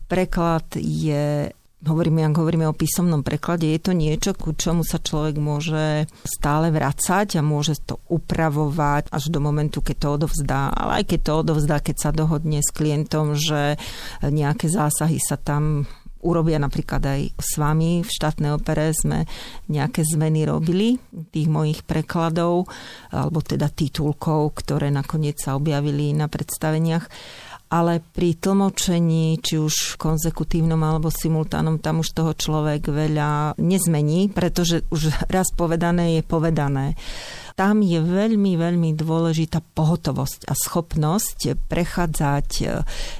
preklad 0.07 0.67
je 0.79 1.51
hovoríme, 1.81 2.21
ak 2.21 2.37
hovoríme 2.37 2.69
o 2.69 2.77
písomnom 2.77 3.25
preklade, 3.25 3.65
je 3.65 3.81
to 3.81 3.91
niečo, 3.97 4.37
ku 4.37 4.53
čomu 4.53 4.85
sa 4.85 5.01
človek 5.01 5.41
môže 5.41 6.05
stále 6.21 6.69
vracať 6.69 7.41
a 7.41 7.41
môže 7.41 7.81
to 7.81 7.97
upravovať 8.05 9.09
až 9.09 9.23
do 9.33 9.41
momentu, 9.41 9.81
keď 9.81 9.95
to 9.97 10.07
odovzdá. 10.21 10.69
Ale 10.69 11.01
aj 11.01 11.03
keď 11.09 11.19
to 11.25 11.33
odovzdá, 11.41 11.77
keď 11.81 11.95
sa 11.97 12.09
dohodne 12.13 12.61
s 12.61 12.69
klientom, 12.69 13.33
že 13.33 13.81
nejaké 14.21 14.69
zásahy 14.69 15.17
sa 15.17 15.41
tam 15.41 15.89
urobia 16.21 16.57
napríklad 16.61 17.01
aj 17.01 17.21
s 17.35 17.51
vami. 17.57 18.01
V 18.05 18.09
štátnej 18.09 18.55
opere 18.55 18.93
sme 18.93 19.25
nejaké 19.69 20.05
zmeny 20.05 20.45
robili 20.45 20.97
tých 21.33 21.47
mojich 21.49 21.81
prekladov, 21.85 22.69
alebo 23.11 23.39
teda 23.41 23.69
titulkov, 23.69 24.61
ktoré 24.63 24.93
nakoniec 24.93 25.41
sa 25.41 25.57
objavili 25.57 26.13
na 26.13 26.31
predstaveniach 26.31 27.05
ale 27.71 28.03
pri 28.03 28.35
tlmočení, 28.35 29.39
či 29.39 29.55
už 29.55 29.95
konzekutívnom 29.95 30.83
alebo 30.83 31.07
simultánom, 31.07 31.79
tam 31.79 32.03
už 32.03 32.11
toho 32.11 32.35
človek 32.35 32.91
veľa 32.91 33.55
nezmení, 33.55 34.27
pretože 34.27 34.83
už 34.91 35.31
raz 35.31 35.47
povedané 35.55 36.19
je 36.19 36.21
povedané. 36.27 36.99
Tam 37.55 37.79
je 37.79 38.03
veľmi, 38.03 38.59
veľmi 38.59 38.91
dôležitá 38.91 39.63
pohotovosť 39.71 40.51
a 40.51 40.53
schopnosť 40.53 41.55
prechádzať 41.71 42.49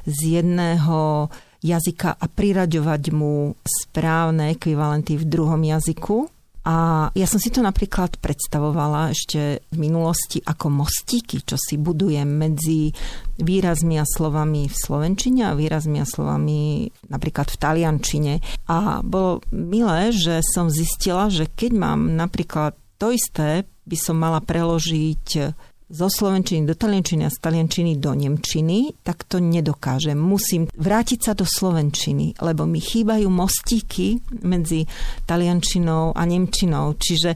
z 0.03 0.19
jedného 0.19 1.31
jazyka 1.61 2.17
a 2.17 2.25
priraďovať 2.25 3.03
mu 3.13 3.53
správne 3.63 4.53
ekvivalenty 4.57 5.17
v 5.17 5.25
druhom 5.29 5.61
jazyku 5.61 6.29
a 6.61 7.09
ja 7.17 7.25
som 7.25 7.41
si 7.41 7.49
to 7.49 7.65
napríklad 7.65 8.21
predstavovala 8.21 9.09
ešte 9.09 9.65
v 9.73 9.77
minulosti 9.81 10.45
ako 10.45 10.69
mostíky, 10.69 11.41
čo 11.41 11.57
si 11.57 11.81
budujem 11.81 12.29
medzi 12.29 12.93
výrazmi 13.41 13.97
a 13.97 14.05
slovami 14.05 14.69
v 14.69 14.75
slovenčine 14.77 15.49
a 15.49 15.57
výrazmi 15.57 15.97
a 15.97 16.05
slovami 16.05 16.85
napríklad 17.09 17.49
v 17.49 17.57
taliančine. 17.57 18.33
A 18.69 19.01
bolo 19.01 19.41
milé, 19.49 20.13
že 20.13 20.45
som 20.45 20.69
zistila, 20.69 21.33
že 21.33 21.49
keď 21.49 21.71
mám 21.73 22.13
napríklad 22.13 22.77
to 23.01 23.09
isté, 23.09 23.65
by 23.81 23.97
som 23.97 24.21
mala 24.21 24.37
preložiť 24.37 25.57
zo 25.91 26.07
slovenčiny 26.07 26.63
do 26.63 26.73
taliančiny 26.73 27.27
a 27.27 27.33
z 27.33 27.37
taliančiny 27.43 27.99
do 27.99 28.15
nemčiny, 28.15 28.95
tak 29.03 29.27
to 29.27 29.43
nedokážem. 29.43 30.15
Musím 30.15 30.71
vrátiť 30.71 31.19
sa 31.19 31.33
do 31.35 31.43
slovenčiny, 31.43 32.39
lebo 32.39 32.63
mi 32.63 32.79
chýbajú 32.79 33.27
mostíky 33.27 34.23
medzi 34.41 34.87
taliančinou 35.27 36.15
a 36.15 36.23
nemčinou. 36.23 36.95
Čiže 36.95 37.35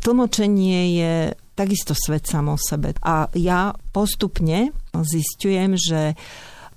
tlmočenie 0.00 0.80
je 0.96 1.14
takisto 1.52 1.92
svet 1.92 2.24
samo 2.24 2.56
o 2.56 2.60
sebe. 2.60 2.96
A 3.04 3.28
ja 3.36 3.76
postupne 3.92 4.72
zistujem, 4.96 5.76
že 5.76 6.16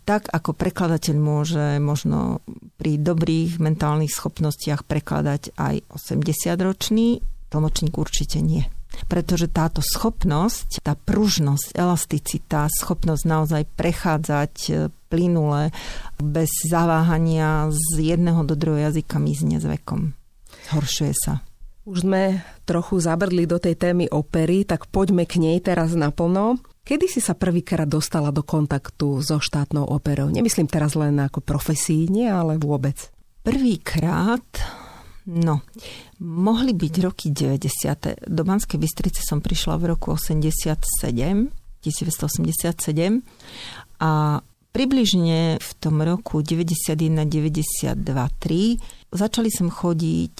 tak 0.03 0.27
ako 0.27 0.51
prekladateľ 0.51 1.15
môže 1.15 1.65
možno 1.79 2.43
pri 2.75 2.99
dobrých 2.99 3.63
mentálnych 3.63 4.11
schopnostiach 4.11 4.83
prekladať 4.83 5.55
aj 5.55 5.87
80-ročný, 5.87 7.23
tlmočník 7.47 7.95
určite 7.95 8.43
nie 8.43 8.67
pretože 9.09 9.51
táto 9.51 9.81
schopnosť, 9.83 10.83
tá 10.85 10.93
pružnosť, 10.97 11.75
elasticita, 11.75 12.69
schopnosť 12.69 13.23
naozaj 13.25 13.63
prechádzať 13.77 14.53
e, 14.69 14.71
plynule 15.11 15.69
bez 16.17 16.49
zaváhania 16.65 17.69
z 17.69 18.15
jedného 18.15 18.41
do 18.45 18.57
druhého 18.57 18.89
jazyka 18.89 19.21
mizne 19.21 19.61
s 19.61 19.65
vekom. 19.65 20.17
Zhoršuje 20.71 21.13
sa. 21.13 21.45
Už 21.83 22.07
sme 22.07 22.39
trochu 22.63 23.03
zabrdli 23.03 23.43
do 23.43 23.59
tej 23.59 23.75
témy 23.75 24.07
opery, 24.07 24.63
tak 24.63 24.87
poďme 24.87 25.27
k 25.27 25.35
nej 25.43 25.59
teraz 25.59 25.91
naplno. 25.91 26.63
Kedy 26.83 27.11
si 27.11 27.19
sa 27.19 27.35
prvýkrát 27.35 27.87
dostala 27.87 28.31
do 28.31 28.39
kontaktu 28.43 29.19
so 29.19 29.39
štátnou 29.39 29.87
operou? 29.87 30.31
Nemyslím 30.31 30.67
teraz 30.71 30.95
len 30.95 31.19
ako 31.19 31.43
profesíne, 31.43 32.31
ale 32.31 32.55
vôbec. 32.55 33.11
Prvýkrát 33.43 34.43
No, 35.23 35.63
mohli 36.19 36.75
byť 36.75 36.93
roky 36.99 37.31
90. 37.31 38.27
Do 38.27 38.43
Banskej 38.43 38.75
Bystrice 38.75 39.23
som 39.23 39.39
prišla 39.39 39.79
v 39.79 39.95
roku 39.95 40.11
87, 40.19 40.75
1987 41.79 43.23
a 44.03 44.43
približne 44.75 45.63
v 45.63 45.69
tom 45.79 46.03
roku 46.03 46.43
91, 46.43 47.23
92, 47.23 47.95
3 48.03 49.15
začali 49.15 49.49
som 49.53 49.71
chodiť 49.71 50.35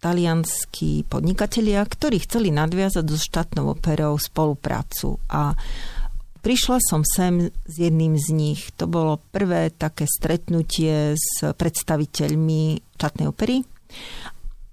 talianskí 0.00 1.06
podnikatelia, 1.06 1.84
ktorí 1.84 2.24
chceli 2.24 2.48
nadviazať 2.50 3.04
so 3.06 3.18
štátnou 3.20 3.76
operou 3.76 4.16
spoluprácu 4.16 5.20
a 5.28 5.52
Prišla 6.42 6.82
som 6.82 7.06
sem 7.06 7.54
s 7.54 7.74
jedným 7.78 8.18
z 8.18 8.34
nich. 8.34 8.74
To 8.74 8.90
bolo 8.90 9.22
prvé 9.30 9.70
také 9.70 10.10
stretnutie 10.10 11.14
s 11.14 11.38
predstaviteľmi 11.38 12.82
štátnej 12.98 13.30
opery 13.30 13.62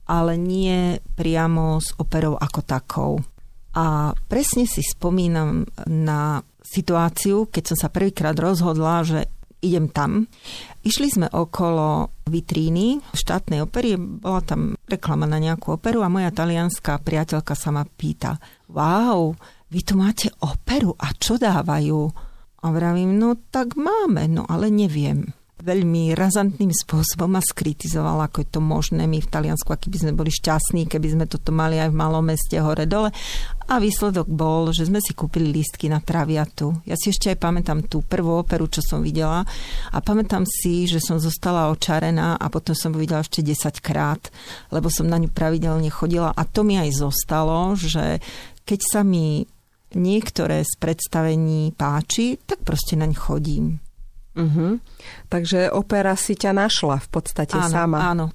ale 0.09 0.33
nie 0.41 0.97
priamo 1.13 1.77
s 1.77 1.93
operou 2.01 2.33
ako 2.33 2.61
takou. 2.65 3.13
A 3.77 4.17
presne 4.25 4.65
si 4.65 4.81
spomínam 4.81 5.69
na 5.85 6.41
situáciu, 6.65 7.45
keď 7.45 7.73
som 7.73 7.77
sa 7.77 7.93
prvýkrát 7.93 8.33
rozhodla, 8.33 9.05
že 9.05 9.29
idem 9.61 9.91
tam. 9.91 10.25
Išli 10.81 11.07
sme 11.13 11.27
okolo 11.29 12.09
vitríny 12.25 13.03
štátnej 13.13 13.61
opery, 13.61 13.99
bola 13.99 14.41
tam 14.41 14.73
reklama 14.89 15.29
na 15.29 15.37
nejakú 15.37 15.77
operu 15.77 16.01
a 16.01 16.09
moja 16.09 16.33
talianská 16.33 16.97
priateľka 17.03 17.53
sa 17.53 17.69
ma 17.69 17.83
pýta, 17.85 18.39
wow, 18.71 19.35
vy 19.69 19.79
tu 19.85 19.93
máte 19.99 20.33
operu 20.41 20.97
a 20.97 21.13
čo 21.13 21.37
dávajú? 21.37 22.01
A 22.59 22.65
vravím, 22.75 23.15
no 23.15 23.39
tak 23.51 23.79
máme, 23.79 24.27
no 24.27 24.43
ale 24.47 24.67
neviem 24.67 25.38
veľmi 25.59 26.15
razantným 26.15 26.71
spôsobom 26.71 27.35
ma 27.35 27.43
skritizoval, 27.43 28.23
ako 28.23 28.41
je 28.41 28.49
to 28.49 28.59
možné 28.63 29.03
my 29.05 29.19
v 29.19 29.31
Taliansku, 29.31 29.67
aký 29.69 29.91
by 29.91 29.97
sme 30.07 30.13
boli 30.15 30.31
šťastní, 30.31 30.87
keby 30.87 31.07
sme 31.13 31.25
toto 31.27 31.51
mali 31.51 31.75
aj 31.77 31.91
v 31.91 31.99
malom 31.99 32.23
meste 32.23 32.55
hore 32.57 32.87
dole. 32.87 33.11
A 33.69 33.77
výsledok 33.77 34.25
bol, 34.25 34.73
že 34.73 34.89
sme 34.89 34.97
si 34.97 35.13
kúpili 35.13 35.53
lístky 35.53 35.91
na 35.91 36.01
Traviatu. 36.01 36.81
Ja 36.89 36.97
si 36.97 37.13
ešte 37.13 37.29
aj 37.29 37.37
pamätám 37.37 37.85
tú 37.85 38.01
prvú 38.01 38.41
operu, 38.41 38.65
čo 38.65 38.81
som 38.81 39.05
videla 39.05 39.45
a 39.93 39.97
pamätám 40.01 40.47
si, 40.47 40.89
že 40.89 40.97
som 40.97 41.21
zostala 41.21 41.69
očarená 41.69 42.39
a 42.39 42.45
potom 42.49 42.73
som 42.73 42.95
videla 42.95 43.21
ešte 43.21 43.45
10 43.45 43.77
krát, 43.83 44.33
lebo 44.73 44.89
som 44.89 45.05
na 45.05 45.21
ňu 45.21 45.29
pravidelne 45.29 45.91
chodila 45.93 46.33
a 46.33 46.41
to 46.49 46.65
mi 46.65 46.81
aj 46.81 46.97
zostalo, 46.97 47.77
že 47.77 48.17
keď 48.65 48.79
sa 48.81 49.01
mi 49.05 49.45
niektoré 49.93 50.61
z 50.61 50.73
predstavení 50.77 51.73
páči, 51.73 52.37
tak 52.45 52.61
proste 52.61 52.93
naň 52.93 53.13
chodím. 53.17 53.88
Uh-huh. 54.39 54.79
Takže 55.27 55.67
opera 55.75 56.15
si 56.15 56.39
ťa 56.39 56.55
našla 56.55 57.03
v 57.03 57.07
podstate 57.11 57.59
áno, 57.59 57.67
sama. 57.67 57.97
Áno. 58.07 58.25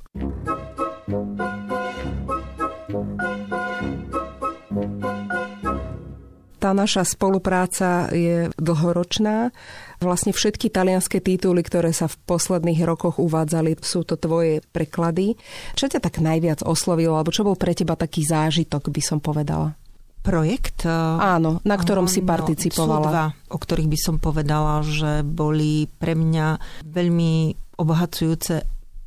Tá 6.61 6.73
naša 6.73 7.05
spolupráca 7.05 8.09
je 8.09 8.49
dlhoročná. 8.57 9.53
Vlastne 10.01 10.33
všetky 10.33 10.73
talianské 10.73 11.21
tituly, 11.21 11.61
ktoré 11.61 11.93
sa 11.93 12.09
v 12.09 12.17
posledných 12.25 12.81
rokoch 12.89 13.21
uvádzali, 13.21 13.77
sú 13.85 14.01
to 14.09 14.17
tvoje 14.17 14.65
preklady. 14.73 15.37
Čo 15.77 15.93
ťa 15.93 16.01
tak 16.01 16.25
najviac 16.25 16.65
oslovilo, 16.65 17.21
alebo 17.21 17.33
čo 17.33 17.45
bol 17.45 17.57
pre 17.57 17.77
teba 17.77 18.01
taký 18.01 18.25
zážitok, 18.25 18.89
by 18.89 19.03
som 19.05 19.21
povedala? 19.21 19.77
Projekt. 20.25 20.89
Áno, 20.89 21.61
na 21.61 21.77
ktorom 21.77 22.09
si 22.09 22.25
participovala. 22.25 23.05
Sú 23.05 23.13
dva, 23.13 23.27
o 23.53 23.59
ktorých 23.61 23.93
by 23.93 23.99
som 24.01 24.17
povedala, 24.17 24.81
že 24.81 25.21
boli 25.21 25.85
pre 26.01 26.17
mňa 26.17 26.47
veľmi 26.89 27.33
obohacujúce. 27.77 28.65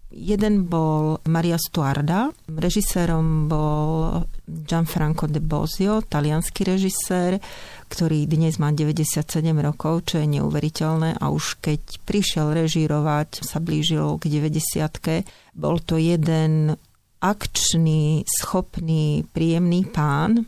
Jeden 0.07 0.71
bol 0.71 1.19
Maria 1.27 1.59
Stuarda, 1.59 2.31
režisérom 2.47 3.51
bol 3.51 4.23
Gianfranco 4.47 5.27
de 5.27 5.43
Bosio, 5.43 5.99
talianský 5.99 6.63
režisér, 6.63 7.43
ktorý 7.91 8.23
dnes 8.23 8.55
má 8.55 8.71
97 8.71 9.27
rokov, 9.59 10.07
čo 10.07 10.23
je 10.23 10.39
neuveriteľné 10.39 11.19
a 11.19 11.25
už 11.27 11.59
keď 11.59 11.99
prišiel 12.07 12.55
režírovať, 12.55 13.43
sa 13.43 13.59
blížil 13.59 14.15
k 14.15 14.31
90 14.31 15.27
bol 15.59 15.75
to 15.83 15.99
jeden 15.99 16.79
akčný, 17.19 18.23
schopný, 18.23 19.27
príjemný 19.35 19.91
pán, 19.91 20.47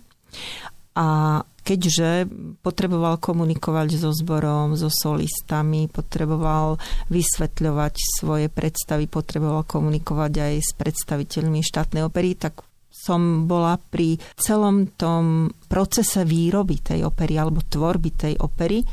a 0.99 1.39
keďže 1.69 2.25
potreboval 2.65 3.21
komunikovať 3.21 4.01
so 4.01 4.09
zborom, 4.09 4.73
so 4.73 4.89
solistami, 4.89 5.85
potreboval 5.85 6.81
vysvetľovať 7.13 7.93
svoje 8.17 8.47
predstavy, 8.49 9.05
potreboval 9.05 9.69
komunikovať 9.69 10.33
aj 10.33 10.53
s 10.65 10.71
predstaviteľmi 10.73 11.61
štátnej 11.61 12.01
opery, 12.01 12.33
tak 12.33 12.65
som 12.89 13.45
bola 13.45 13.77
pri 13.77 14.19
celom 14.35 14.89
tom 14.97 15.53
procese 15.69 16.25
výroby 16.25 16.81
tej 16.81 17.07
opery 17.07 17.37
alebo 17.37 17.63
tvorby 17.63 18.09
tej 18.17 18.33
opery. 18.41 18.83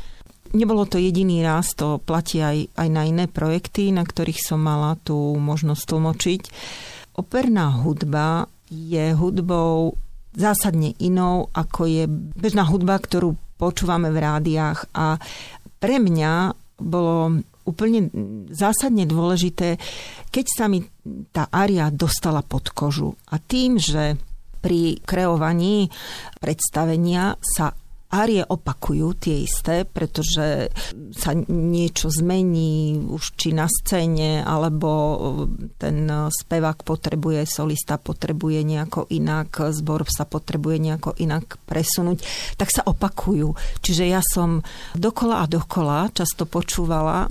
Nebolo 0.55 0.87
to 0.87 0.95
jediný 0.95 1.43
raz, 1.43 1.75
to 1.75 1.99
platí 1.99 2.39
aj, 2.39 2.71
aj 2.71 2.87
na 2.87 3.03
iné 3.03 3.25
projekty, 3.27 3.91
na 3.91 4.07
ktorých 4.07 4.39
som 4.39 4.63
mala 4.63 4.95
tú 5.01 5.35
možnosť 5.35 5.83
tlmočiť. 5.91 6.41
Operná 7.19 7.83
hudba 7.83 8.47
je 8.71 9.11
hudbou 9.11 9.99
zásadne 10.37 10.93
inou, 11.01 11.49
ako 11.51 11.89
je 11.89 12.05
bežná 12.37 12.63
hudba, 12.69 13.01
ktorú 13.01 13.33
počúvame 13.57 14.13
v 14.13 14.21
rádiách. 14.21 14.93
A 14.93 15.17
pre 15.81 15.97
mňa 15.97 16.53
bolo 16.77 17.41
úplne 17.65 18.07
zásadne 18.53 19.03
dôležité, 19.09 19.81
keď 20.29 20.45
sa 20.45 20.65
mi 20.69 20.85
tá 21.33 21.49
aria 21.49 21.89
dostala 21.91 22.45
pod 22.45 22.71
kožu. 22.71 23.17
A 23.33 23.41
tým, 23.41 23.81
že 23.81 24.15
pri 24.61 25.01
kreovaní 25.03 25.89
predstavenia 26.39 27.35
sa 27.41 27.73
árie 28.07 28.39
opakujú 28.43 29.19
tie 29.19 29.43
isté, 29.43 29.83
pretože 29.83 30.71
sa 31.11 31.31
niečo 31.47 32.07
zmení 32.07 33.03
už 33.03 33.35
či 33.35 33.51
na 33.51 33.67
scéne, 33.67 34.43
alebo 34.47 34.89
ten 35.75 36.07
spevák 36.31 36.87
potrebuje, 36.87 37.43
solista 37.43 37.99
potrebuje 37.99 38.63
nejako 38.63 39.11
inak, 39.11 39.71
zbor 39.75 40.07
sa 40.07 40.23
potrebuje 40.23 40.77
nejako 40.79 41.11
inak 41.19 41.59
presunúť, 41.67 42.23
tak 42.55 42.71
sa 42.71 42.87
opakujú. 42.87 43.51
Čiže 43.83 44.05
ja 44.07 44.23
som 44.23 44.63
dokola 44.95 45.43
a 45.43 45.49
dokola 45.51 46.07
často 46.15 46.47
počúvala 46.47 47.27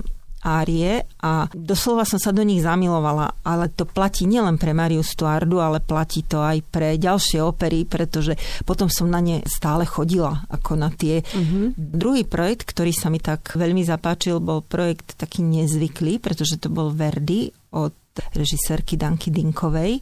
árie 0.47 1.03
a 1.19 1.51
doslova 1.51 2.07
som 2.07 2.15
sa 2.15 2.31
do 2.31 2.39
nich 2.47 2.63
zamilovala, 2.63 3.43
ale 3.43 3.67
to 3.67 3.83
platí 3.83 4.23
nielen 4.23 4.55
pre 4.55 4.71
Mariu 4.71 5.03
Stuardu, 5.03 5.59
ale 5.59 5.83
platí 5.83 6.23
to 6.23 6.39
aj 6.39 6.63
pre 6.71 6.95
ďalšie 6.95 7.43
opery, 7.43 7.83
pretože 7.83 8.39
potom 8.63 8.87
som 8.87 9.11
na 9.11 9.19
ne 9.19 9.43
stále 9.43 9.83
chodila 9.83 10.47
ako 10.47 10.79
na 10.79 10.87
tie. 10.87 11.19
Uh-huh. 11.19 11.75
Druhý 11.75 12.23
projekt, 12.23 12.71
ktorý 12.71 12.95
sa 12.95 13.11
mi 13.11 13.19
tak 13.19 13.59
veľmi 13.59 13.83
zapáčil, 13.83 14.39
bol 14.39 14.63
projekt 14.63 15.19
taký 15.19 15.43
nezvyklý, 15.43 16.23
pretože 16.23 16.55
to 16.63 16.71
bol 16.71 16.95
Verdi 16.95 17.51
od 17.75 17.93
režisérky 18.33 18.97
Danky 18.97 19.29
Dinkovej 19.29 20.01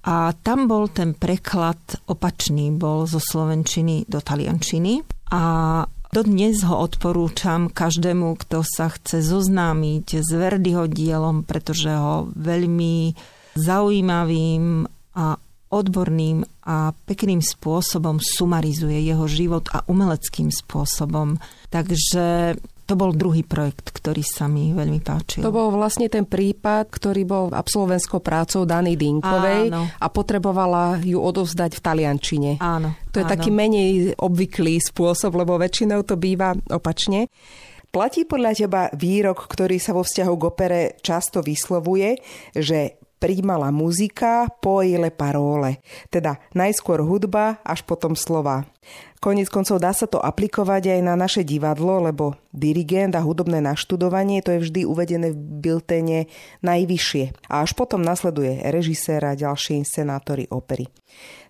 a 0.00 0.32
tam 0.32 0.64
bol 0.64 0.88
ten 0.88 1.12
preklad 1.12 1.76
opačný, 2.08 2.72
bol 2.72 3.04
zo 3.04 3.20
slovenčiny 3.20 4.08
do 4.08 4.22
taliančiny 4.24 5.04
a 5.34 5.42
Dodnes 6.10 6.66
ho 6.66 6.74
odporúčam 6.74 7.70
každému, 7.70 8.34
kto 8.42 8.66
sa 8.66 8.90
chce 8.90 9.22
zoznámiť 9.22 10.26
s 10.26 10.30
Verdiho 10.34 10.90
dielom, 10.90 11.46
pretože 11.46 11.86
ho 11.86 12.26
veľmi 12.34 13.14
zaujímavým 13.54 14.90
a 15.14 15.38
odborným 15.70 16.42
a 16.66 16.90
pekným 17.06 17.38
spôsobom 17.38 18.18
sumarizuje 18.18 19.06
jeho 19.06 19.30
život 19.30 19.70
a 19.70 19.86
umeleckým 19.86 20.50
spôsobom. 20.50 21.38
Takže 21.70 22.58
to 22.90 22.98
bol 22.98 23.14
druhý 23.14 23.46
projekt, 23.46 23.94
ktorý 23.94 24.26
sa 24.26 24.50
mi 24.50 24.74
veľmi 24.74 24.98
páčil. 24.98 25.46
To 25.46 25.54
bol 25.54 25.70
vlastne 25.70 26.10
ten 26.10 26.26
prípad, 26.26 26.90
ktorý 26.90 27.22
bol 27.22 27.44
absolventskou 27.54 28.18
prácou 28.18 28.66
Dany 28.66 28.98
Dinkovej 28.98 29.70
áno. 29.70 29.86
a 29.86 30.06
potrebovala 30.10 30.98
ju 30.98 31.22
odovzdať 31.22 31.78
v 31.78 31.80
Taliančine. 31.86 32.50
Áno. 32.58 32.98
To 33.14 33.22
je 33.22 33.26
áno. 33.30 33.30
taký 33.30 33.54
menej 33.54 34.18
obvyklý 34.18 34.82
spôsob, 34.82 35.38
lebo 35.38 35.54
väčšinou 35.54 36.02
to 36.02 36.18
býva 36.18 36.58
opačne. 36.66 37.30
Platí 37.90 38.22
podľa 38.26 38.54
teba 38.54 38.82
výrok, 38.94 39.50
ktorý 39.50 39.78
sa 39.78 39.94
vo 39.94 40.02
vzťahu 40.02 40.34
k 40.34 40.46
opere 40.46 40.80
často 41.02 41.42
vyslovuje, 41.42 42.18
že 42.54 42.99
príjmala 43.20 43.68
muzika, 43.68 44.48
poi 44.64 44.96
le 44.96 45.12
parole. 45.12 45.84
Teda 46.08 46.40
najskôr 46.56 47.04
hudba, 47.04 47.60
až 47.62 47.84
potom 47.84 48.16
slova. 48.16 48.64
Konec 49.20 49.52
koncov 49.52 49.84
dá 49.84 49.92
sa 49.92 50.08
to 50.08 50.16
aplikovať 50.16 50.96
aj 50.96 51.00
na 51.04 51.12
naše 51.12 51.44
divadlo, 51.44 52.00
lebo 52.00 52.40
dirigent 52.56 53.12
a 53.12 53.20
hudobné 53.20 53.60
naštudovanie 53.60 54.40
to 54.40 54.56
je 54.56 54.64
vždy 54.64 54.80
uvedené 54.88 55.36
v 55.36 55.38
biltene 55.60 56.20
najvyššie. 56.64 57.52
A 57.52 57.60
až 57.60 57.76
potom 57.76 58.00
nasleduje 58.00 58.64
režisér 58.72 59.20
a 59.28 59.36
ďalšie 59.36 59.76
inscenátory 59.84 60.48
opery. 60.48 60.88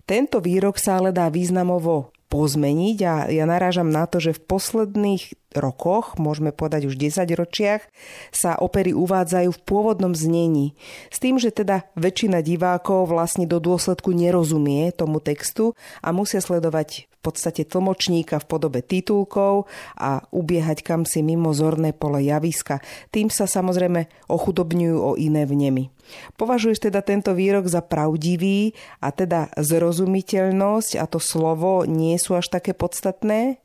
Tento 0.02 0.42
výrok 0.42 0.82
sa 0.82 0.98
ale 0.98 1.14
dá 1.14 1.30
významovo 1.30 2.10
pozmeniť 2.26 2.98
a 3.06 3.14
ja 3.30 3.46
narážam 3.46 3.86
na 3.86 4.10
to, 4.10 4.18
že 4.18 4.34
v 4.34 4.44
posledných 4.50 5.39
rokoch, 5.54 6.14
môžeme 6.16 6.54
povedať 6.54 6.86
už 6.86 6.94
10 6.94 7.26
ročiach, 7.34 7.82
sa 8.30 8.54
opery 8.58 8.94
uvádzajú 8.94 9.50
v 9.50 9.62
pôvodnom 9.66 10.14
znení. 10.14 10.78
S 11.10 11.18
tým, 11.18 11.42
že 11.42 11.50
teda 11.50 11.86
väčšina 11.98 12.42
divákov 12.42 13.10
vlastne 13.10 13.46
do 13.50 13.58
dôsledku 13.58 14.14
nerozumie 14.14 14.94
tomu 14.94 15.18
textu 15.18 15.74
a 16.04 16.14
musia 16.14 16.38
sledovať 16.38 17.10
v 17.20 17.28
podstate 17.28 17.68
tlmočníka 17.68 18.40
v 18.40 18.48
podobe 18.48 18.80
titulkov 18.80 19.68
a 20.00 20.24
ubiehať 20.32 20.80
kam 20.80 21.04
si 21.04 21.20
mimo 21.20 21.52
zorné 21.52 21.92
pole 21.92 22.24
javiska. 22.24 22.80
Tým 23.12 23.28
sa 23.28 23.44
samozrejme 23.44 24.08
ochudobňujú 24.32 24.96
o 24.96 25.12
iné 25.20 25.44
vnemy. 25.44 25.92
Považuješ 26.40 26.88
teda 26.88 27.04
tento 27.04 27.36
výrok 27.36 27.68
za 27.68 27.84
pravdivý 27.84 28.72
a 29.04 29.12
teda 29.12 29.52
zrozumiteľnosť 29.52 30.96
a 30.96 31.04
to 31.04 31.20
slovo 31.20 31.84
nie 31.84 32.16
sú 32.16 32.40
až 32.40 32.48
také 32.48 32.72
podstatné? 32.72 33.60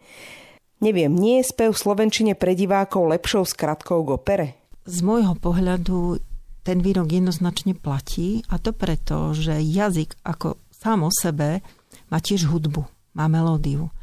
Neviem, 0.84 1.16
nie 1.16 1.40
je 1.40 1.50
spev 1.56 1.72
v 1.72 1.82
Slovenčine 1.82 2.34
pre 2.36 2.52
divákov 2.52 3.08
lepšou 3.08 3.48
skratkou 3.48 4.04
k 4.04 4.10
opere? 4.12 4.48
Z 4.84 5.02
môjho 5.02 5.34
pohľadu 5.40 6.20
ten 6.66 6.82
výrok 6.84 7.10
jednoznačne 7.10 7.78
platí 7.78 8.44
a 8.52 8.60
to 8.60 8.76
preto, 8.76 9.32
že 9.32 9.62
jazyk 9.62 10.20
ako 10.26 10.60
sám 10.74 11.08
o 11.08 11.12
sebe 11.14 11.64
má 12.12 12.18
tiež 12.20 12.52
hudbu, 12.52 12.84
má 13.16 13.26
melódiu. 13.32 13.94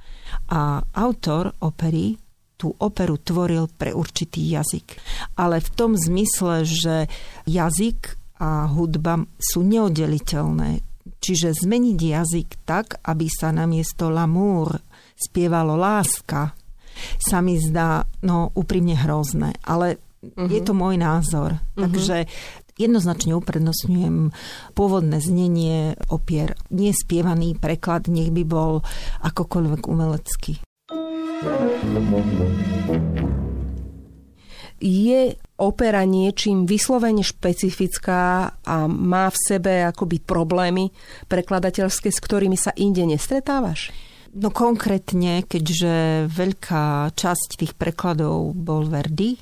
A 0.48 0.80
autor 0.96 1.52
opery 1.60 2.16
tú 2.56 2.72
operu 2.78 3.18
tvoril 3.18 3.66
pre 3.74 3.90
určitý 3.90 4.54
jazyk. 4.54 4.96
Ale 5.34 5.58
v 5.58 5.70
tom 5.74 5.98
zmysle, 5.98 6.62
že 6.62 7.10
jazyk 7.44 8.16
a 8.38 8.70
hudba 8.70 9.26
sú 9.38 9.66
neoddeliteľné. 9.66 10.82
Čiže 11.22 11.66
zmeniť 11.66 11.98
jazyk 11.98 12.48
tak, 12.66 13.02
aby 13.02 13.26
sa 13.26 13.50
namiesto 13.50 14.10
l'amour 14.10 14.78
spievalo 15.18 15.78
láska, 15.78 16.54
sa 17.18 17.44
mi 17.44 17.58
zdá 17.58 18.06
no 18.22 18.50
úprimne 18.54 18.96
hrozné. 18.96 19.56
Ale 19.64 19.98
uh-huh. 20.22 20.48
je 20.48 20.60
to 20.62 20.72
môj 20.72 20.96
názor. 20.98 21.58
Uh-huh. 21.58 21.88
Takže 21.88 22.26
jednoznačne 22.80 23.36
uprednostňujem 23.36 24.32
pôvodné 24.72 25.18
znenie 25.20 25.98
opier. 26.08 26.56
Nie 26.72 26.96
spievaný 26.96 27.58
preklad, 27.58 28.08
nech 28.08 28.32
by 28.32 28.42
bol 28.46 28.80
akokoľvek 29.22 29.82
umelecký. 29.86 30.52
Je 34.82 35.38
opera 35.62 36.02
niečím 36.02 36.66
vyslovene 36.66 37.22
špecifická 37.22 38.50
a 38.66 38.76
má 38.90 39.30
v 39.30 39.38
sebe 39.38 39.86
akoby 39.86 40.18
problémy 40.18 40.90
prekladateľské, 41.30 42.10
s 42.10 42.18
ktorými 42.18 42.58
sa 42.58 42.74
inde 42.74 43.06
nestretávaš? 43.06 43.94
No 44.32 44.48
konkrétne, 44.48 45.44
keďže 45.44 46.24
veľká 46.32 47.12
časť 47.12 47.60
tých 47.60 47.72
prekladov 47.76 48.56
bol 48.56 48.88
Verdi, 48.88 49.36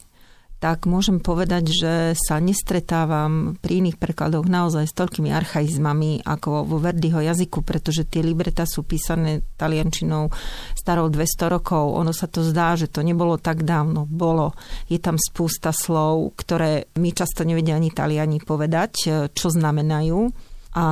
tak 0.61 0.85
môžem 0.85 1.24
povedať, 1.24 1.72
že 1.72 1.92
sa 2.20 2.37
nestretávam 2.37 3.57
pri 3.64 3.81
iných 3.81 3.96
prekladoch 3.96 4.44
naozaj 4.44 4.90
s 4.90 4.96
toľkými 4.98 5.33
archaizmami 5.33 6.20
ako 6.20 6.68
vo 6.68 6.76
Verdiho 6.76 7.16
jazyku, 7.16 7.64
pretože 7.64 8.05
tie 8.05 8.20
libreta 8.20 8.68
sú 8.68 8.85
písané 8.85 9.40
taliančinou 9.57 10.29
starou 10.76 11.09
200 11.09 11.48
rokov. 11.48 11.96
Ono 11.96 12.12
sa 12.12 12.29
to 12.29 12.44
zdá, 12.44 12.76
že 12.76 12.92
to 12.92 13.00
nebolo 13.00 13.40
tak 13.40 13.64
dávno. 13.64 14.05
Bolo. 14.05 14.53
Je 14.92 15.00
tam 15.00 15.16
spústa 15.16 15.72
slov, 15.72 16.37
ktoré 16.37 16.92
my 17.00 17.09
často 17.16 17.48
nevedia 17.48 17.81
ani 17.81 17.88
taliani 17.88 18.37
povedať, 18.44 18.92
čo 19.33 19.48
znamenajú. 19.48 20.29
A 20.76 20.87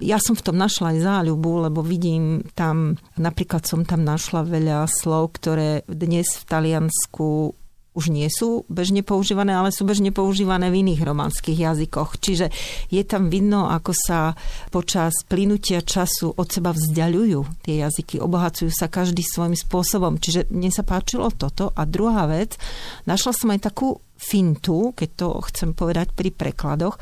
ja 0.00 0.20
som 0.20 0.36
v 0.36 0.44
tom 0.44 0.56
našla 0.60 0.96
aj 0.96 0.98
záľubu, 1.04 1.68
lebo 1.68 1.80
vidím 1.80 2.44
tam, 2.52 3.00
napríklad 3.16 3.64
som 3.64 3.82
tam 3.88 4.04
našla 4.04 4.44
veľa 4.44 4.84
slov, 4.88 5.40
ktoré 5.40 5.84
dnes 5.88 6.28
v 6.36 6.44
Taliansku 6.44 7.56
už 7.96 8.12
nie 8.12 8.28
sú 8.28 8.68
bežne 8.68 9.00
používané, 9.00 9.56
ale 9.56 9.72
sú 9.72 9.88
bežne 9.88 10.12
používané 10.12 10.68
v 10.68 10.84
iných 10.84 11.00
románskych 11.00 11.56
jazykoch. 11.56 12.20
Čiže 12.20 12.52
je 12.92 13.02
tam 13.08 13.32
vidno, 13.32 13.72
ako 13.72 13.96
sa 13.96 14.36
počas 14.68 15.24
plynutia 15.24 15.80
času 15.80 16.36
od 16.36 16.46
seba 16.52 16.76
vzdialujú 16.76 17.64
tie 17.64 17.80
jazyky, 17.80 18.20
obohacujú 18.20 18.68
sa 18.68 18.92
každý 18.92 19.24
svojím 19.24 19.56
spôsobom. 19.56 20.20
Čiže 20.20 20.52
mne 20.52 20.68
sa 20.68 20.84
páčilo 20.84 21.32
toto. 21.32 21.72
A 21.72 21.88
druhá 21.88 22.28
vec, 22.28 22.60
našla 23.08 23.32
som 23.32 23.48
aj 23.56 23.72
takú 23.72 23.96
fintu, 24.16 24.96
keď 24.96 25.08
to 25.16 25.28
chcem 25.52 25.76
povedať 25.76 26.12
pri 26.16 26.32
prekladoch, 26.32 26.96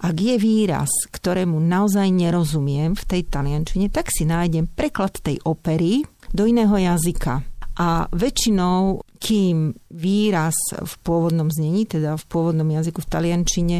ak 0.00 0.16
je 0.16 0.38
výraz, 0.38 0.90
ktorému 1.10 1.58
naozaj 1.58 2.08
nerozumiem 2.14 2.94
v 2.94 3.04
tej 3.06 3.22
taliančine, 3.26 3.90
tak 3.90 4.08
si 4.10 4.22
nájdem 4.26 4.70
preklad 4.70 5.18
tej 5.18 5.42
opery 5.42 6.06
do 6.30 6.46
iného 6.46 6.74
jazyka. 6.78 7.49
A 7.80 8.04
väčšinou, 8.12 9.08
kým 9.16 9.72
výraz 9.88 10.56
v 10.76 10.94
pôvodnom 11.00 11.48
znení, 11.48 11.88
teda 11.88 12.20
v 12.20 12.24
pôvodnom 12.28 12.68
jazyku 12.68 13.00
v 13.00 13.08
taliančine, 13.08 13.78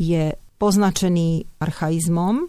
je 0.00 0.32
poznačený 0.56 1.60
archaizmom, 1.60 2.48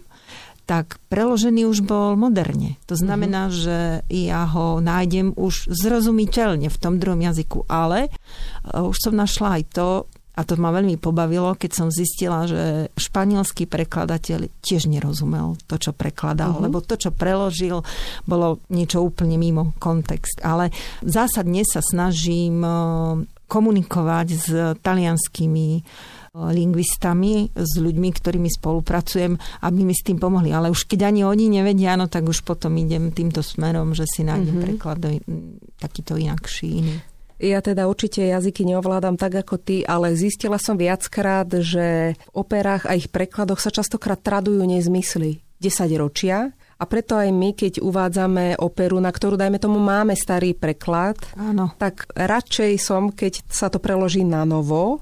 tak 0.64 0.96
preložený 1.12 1.68
už 1.68 1.84
bol 1.84 2.16
moderne. 2.16 2.80
To 2.88 2.96
znamená, 2.96 3.52
mm-hmm. 3.52 3.60
že 3.60 3.78
ja 4.08 4.48
ho 4.48 4.80
nájdem 4.80 5.36
už 5.36 5.68
zrozumiteľne 5.68 6.72
v 6.72 6.80
tom 6.80 6.96
druhom 6.96 7.20
jazyku, 7.20 7.68
ale 7.68 8.08
e, 8.08 8.10
už 8.80 8.96
som 8.96 9.12
našla 9.12 9.60
aj 9.60 9.62
to, 9.76 9.88
a 10.34 10.40
to 10.42 10.58
ma 10.58 10.74
veľmi 10.74 10.98
pobavilo, 10.98 11.54
keď 11.54 11.70
som 11.70 11.88
zistila, 11.94 12.50
že 12.50 12.90
španielský 12.98 13.70
prekladateľ 13.70 14.50
tiež 14.66 14.90
nerozumel 14.90 15.54
to, 15.70 15.78
čo 15.78 15.94
prekladal, 15.94 16.58
uh-huh. 16.58 16.66
lebo 16.66 16.82
to, 16.82 16.98
čo 16.98 17.14
preložil, 17.14 17.86
bolo 18.26 18.58
niečo 18.66 18.98
úplne 18.98 19.38
mimo 19.38 19.78
kontext. 19.78 20.42
Ale 20.42 20.74
zásadne 21.06 21.62
sa 21.62 21.78
snažím 21.78 22.66
eh, 22.66 22.74
komunikovať 23.46 24.28
s 24.34 24.46
talianskými 24.82 25.68
eh, 25.78 25.82
lingvistami, 26.34 27.54
s 27.54 27.72
ľuďmi, 27.78 28.08
ktorými 28.10 28.50
spolupracujem, 28.50 29.38
aby 29.62 29.80
mi 29.86 29.94
s 29.94 30.02
tým 30.02 30.18
pomohli. 30.18 30.50
Ale 30.50 30.66
už 30.74 30.90
keď 30.90 31.14
ani 31.14 31.22
oni 31.22 31.46
nevedia, 31.62 31.94
no 31.94 32.10
tak 32.10 32.26
už 32.26 32.42
potom 32.42 32.74
idem 32.74 33.14
týmto 33.14 33.38
smerom, 33.38 33.94
že 33.94 34.02
si 34.10 34.26
nájdem 34.26 34.50
uh-huh. 34.58 34.66
preklad 34.66 34.98
do, 34.98 35.14
takýto 35.78 36.18
inakší 36.18 36.82
iný. 36.82 37.13
Ja 37.42 37.58
teda 37.58 37.90
určite 37.90 38.22
jazyky 38.22 38.62
neovládam 38.62 39.18
tak 39.18 39.42
ako 39.42 39.58
ty, 39.58 39.82
ale 39.82 40.14
zistila 40.14 40.58
som 40.58 40.78
viackrát, 40.78 41.50
že 41.50 42.14
v 42.14 42.30
operách 42.30 42.86
a 42.86 42.94
ich 42.94 43.10
prekladoch 43.10 43.58
sa 43.58 43.74
častokrát 43.74 44.20
tradujú 44.22 44.62
nezmysly. 44.62 45.42
10 45.58 45.88
ročia. 45.96 46.52
A 46.74 46.84
preto 46.84 47.14
aj 47.16 47.30
my, 47.30 47.54
keď 47.54 47.80
uvádzame 47.80 48.58
operu, 48.58 48.98
na 48.98 49.08
ktorú, 49.08 49.38
dajme 49.38 49.62
tomu, 49.62 49.78
máme 49.78 50.12
starý 50.18 50.52
preklad, 50.52 51.16
Áno. 51.38 51.72
tak 51.78 52.10
radšej 52.12 52.72
som, 52.82 53.14
keď 53.14 53.46
sa 53.46 53.70
to 53.70 53.78
preloží 53.78 54.26
na 54.26 54.42
novo, 54.42 55.00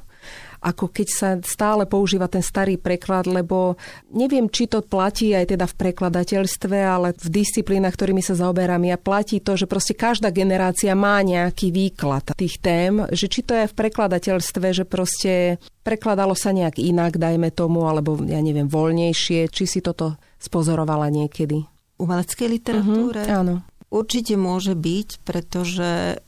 ako 0.63 0.95
keď 0.95 1.09
sa 1.11 1.29
stále 1.43 1.91
používa 1.91 2.31
ten 2.31 2.41
starý 2.41 2.79
preklad, 2.79 3.27
lebo 3.27 3.75
neviem, 4.15 4.47
či 4.47 4.71
to 4.71 4.79
platí 4.81 5.35
aj 5.35 5.51
teda 5.51 5.67
v 5.67 5.75
prekladateľstve, 5.75 6.77
ale 6.79 7.19
v 7.19 7.29
disciplínach, 7.29 7.99
ktorými 7.99 8.23
sa 8.23 8.39
zaoberám 8.39 8.87
ja, 8.87 8.95
platí 8.95 9.43
to, 9.43 9.59
že 9.59 9.67
proste 9.67 9.99
každá 9.99 10.31
generácia 10.31 10.95
má 10.95 11.19
nejaký 11.21 11.75
výklad 11.75 12.31
tých 12.39 12.63
tém, 12.63 13.03
že 13.11 13.27
či 13.27 13.43
to 13.43 13.59
je 13.59 13.67
v 13.67 13.75
prekladateľstve, 13.75 14.67
že 14.71 14.85
proste 14.87 15.59
prekladalo 15.83 16.39
sa 16.39 16.55
nejak 16.55 16.79
inak, 16.79 17.19
dajme 17.19 17.51
tomu, 17.51 17.91
alebo 17.91 18.15
ja 18.23 18.39
neviem, 18.39 18.71
voľnejšie, 18.71 19.51
či 19.51 19.65
si 19.67 19.83
toto 19.83 20.15
spozorovala 20.39 21.11
niekedy. 21.11 21.67
Umeleckej 21.99 22.49
literatúre? 22.49 23.27
Uh-huh, 23.27 23.39
áno. 23.43 23.55
Určite 23.93 24.39
môže 24.41 24.73
byť, 24.73 25.09
pretože 25.27 26.23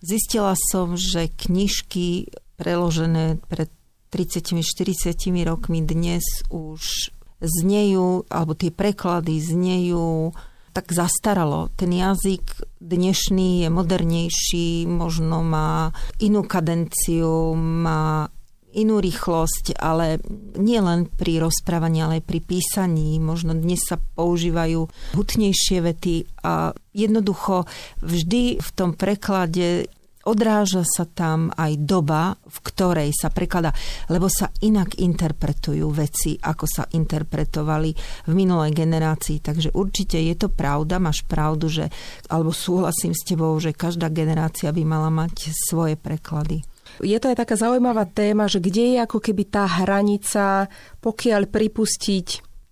zistila 0.00 0.54
som, 0.72 0.96
že 0.96 1.28
knižky 1.28 2.30
preložené 2.56 3.38
pred 3.46 3.70
30-40 4.10 5.16
rokmi 5.44 5.84
dnes 5.84 6.24
už 6.48 7.12
znejú, 7.40 8.24
alebo 8.32 8.56
tie 8.56 8.72
preklady 8.72 9.36
znejú 9.40 10.32
tak 10.72 10.92
zastaralo. 10.92 11.72
Ten 11.72 11.88
jazyk 11.88 12.44
dnešný 12.84 13.64
je 13.64 13.68
modernejší, 13.72 14.84
možno 14.84 15.40
má 15.40 15.88
inú 16.20 16.44
kadenciu, 16.44 17.56
má 17.56 18.28
inú 18.76 19.00
rýchlosť, 19.00 19.80
ale 19.80 20.20
nie 20.60 20.76
len 20.76 21.08
pri 21.08 21.40
rozprávaní, 21.40 22.04
ale 22.04 22.20
aj 22.20 22.24
pri 22.28 22.40
písaní. 22.44 23.16
Možno 23.16 23.56
dnes 23.56 23.80
sa 23.88 23.96
používajú 23.96 24.84
hutnejšie 25.16 25.80
vety 25.80 26.28
a 26.44 26.76
jednoducho 26.92 27.64
vždy 28.04 28.60
v 28.60 28.68
tom 28.76 28.92
preklade 28.92 29.88
odráža 30.26 30.82
sa 30.82 31.06
tam 31.06 31.54
aj 31.54 31.72
doba, 31.86 32.34
v 32.42 32.58
ktorej 32.66 33.10
sa 33.14 33.30
prekladá, 33.30 33.70
lebo 34.10 34.26
sa 34.26 34.50
inak 34.60 34.98
interpretujú 34.98 35.86
veci, 35.94 36.34
ako 36.36 36.64
sa 36.66 36.84
interpretovali 36.90 37.90
v 38.26 38.32
minulej 38.34 38.74
generácii. 38.74 39.38
Takže 39.40 39.72
určite 39.72 40.18
je 40.18 40.34
to 40.34 40.50
pravda, 40.50 40.98
máš 40.98 41.22
pravdu, 41.22 41.70
že, 41.70 41.86
alebo 42.26 42.50
súhlasím 42.50 43.14
s 43.14 43.22
tebou, 43.22 43.54
že 43.62 43.70
každá 43.72 44.10
generácia 44.10 44.74
by 44.74 44.82
mala 44.82 45.08
mať 45.08 45.54
svoje 45.54 45.94
preklady. 45.94 46.66
Je 47.02 47.18
to 47.20 47.30
aj 47.30 47.44
taká 47.44 47.54
zaujímavá 47.58 48.08
téma, 48.08 48.48
že 48.48 48.62
kde 48.62 48.96
je 48.96 48.98
ako 49.02 49.18
keby 49.20 49.42
tá 49.50 49.68
hranica, 49.68 50.70
pokiaľ 51.02 51.50
pripustiť 51.50 52.26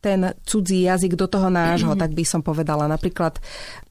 ten 0.04 0.36
cudzí 0.44 0.84
jazyk 0.84 1.16
do 1.16 1.24
toho 1.28 1.48
nášho, 1.48 1.92
tak 2.02 2.12
by 2.12 2.24
som 2.24 2.40
povedala. 2.44 2.84
Napríklad, 2.88 3.40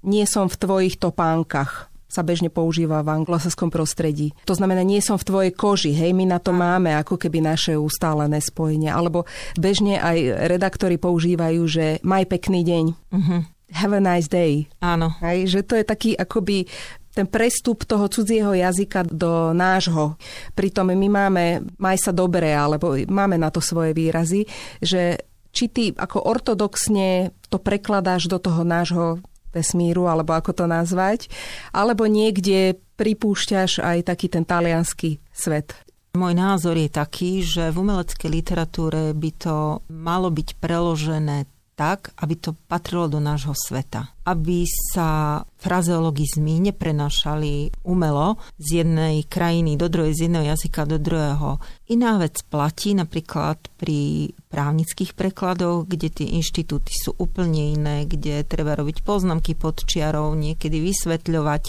nie 0.05 0.25
som 0.29 0.45
v 0.45 0.59
tvojich 0.59 1.01
topánkach 1.01 1.92
sa 2.13 2.21
bežne 2.21 2.53
používa 2.53 3.01
v 3.01 3.09
anglosaskom 3.09 3.73
prostredí. 3.73 4.37
To 4.45 4.53
znamená, 4.53 4.85
nie 4.85 5.01
som 5.01 5.17
v 5.17 5.25
tvojej 5.25 5.51
koži, 5.57 5.97
hej, 5.97 6.13
my 6.13 6.29
na 6.29 6.37
to 6.37 6.53
máme 6.53 6.93
ako 6.93 7.17
keby 7.17 7.41
naše 7.41 7.73
ustálené 7.73 8.37
spojenie. 8.37 8.93
Alebo 8.93 9.25
bežne 9.57 9.97
aj 9.97 10.47
redaktori 10.53 11.01
používajú, 11.01 11.61
že 11.65 11.85
maj 12.05 12.29
pekný 12.29 12.61
deň. 12.61 12.85
Uh-huh. 12.93 13.41
Have 13.73 13.97
a 13.97 14.01
nice 14.03 14.29
day. 14.29 14.69
Áno. 14.85 15.17
Hej, 15.25 15.49
že 15.49 15.59
to 15.65 15.73
je 15.73 15.81
taký 15.81 16.13
akoby 16.13 16.69
ten 17.13 17.29
prestup 17.29 17.85
toho 17.85 18.09
cudzieho 18.09 18.53
jazyka 18.53 19.05
do 19.05 19.53
nášho. 19.53 20.17
Pritom 20.57 20.89
my 20.89 21.07
máme 21.09 21.61
maj 21.77 21.97
sa 22.01 22.09
dobre, 22.09 22.49
alebo 22.53 22.97
máme 22.97 23.37
na 23.37 23.53
to 23.53 23.61
svoje 23.61 23.93
výrazy, 23.93 24.49
že 24.81 25.21
či 25.53 25.69
ty 25.69 25.93
ako 25.93 26.25
ortodoxne 26.25 27.29
to 27.53 27.61
prekladáš 27.61 28.25
do 28.25 28.41
toho 28.41 28.65
nášho 28.65 29.21
vesmíru, 29.53 30.09
alebo 30.09 30.33
ako 30.33 30.51
to 30.51 30.65
nazvať, 30.65 31.29
alebo 31.71 32.09
niekde 32.09 32.75
pripúšťaš 32.97 33.79
aj 33.79 34.09
taký 34.09 34.27
ten 34.33 34.43
talianský 34.43 35.21
svet. 35.29 35.77
Môj 36.13 36.37
názor 36.37 36.77
je 36.77 36.93
taký, 36.93 37.41
že 37.41 37.73
v 37.73 37.81
umeleckej 37.81 38.29
literatúre 38.29 39.17
by 39.17 39.31
to 39.33 39.81
malo 39.89 40.29
byť 40.29 40.61
preložené 40.61 41.49
tak, 41.73 42.13
aby 42.21 42.37
to 42.37 42.53
patrilo 42.69 43.09
do 43.09 43.17
nášho 43.17 43.57
sveta. 43.57 44.13
Aby 44.23 44.63
sa 44.93 45.43
frazeologizmy 45.59 46.63
neprenášali 46.71 47.83
umelo 47.83 48.39
z 48.55 48.85
jednej 48.85 49.27
krajiny 49.27 49.75
do 49.75 49.91
druhej, 49.91 50.15
z 50.15 50.29
jedného 50.29 50.55
jazyka 50.55 50.87
do 50.87 50.97
druhého. 51.01 51.59
Iná 51.91 52.15
vec 52.21 52.39
platí 52.47 52.95
napríklad 52.95 53.59
pri 53.75 54.31
právnických 54.47 55.17
prekladoch, 55.17 55.89
kde 55.89 56.07
tie 56.13 56.27
inštitúty 56.39 56.93
sú 56.93 57.17
úplne 57.19 57.75
iné, 57.75 58.07
kde 58.07 58.45
treba 58.47 58.77
robiť 58.79 59.03
poznámky 59.03 59.57
pod 59.57 59.83
čiarou, 59.83 60.37
niekedy 60.37 60.79
vysvetľovať, 60.79 61.63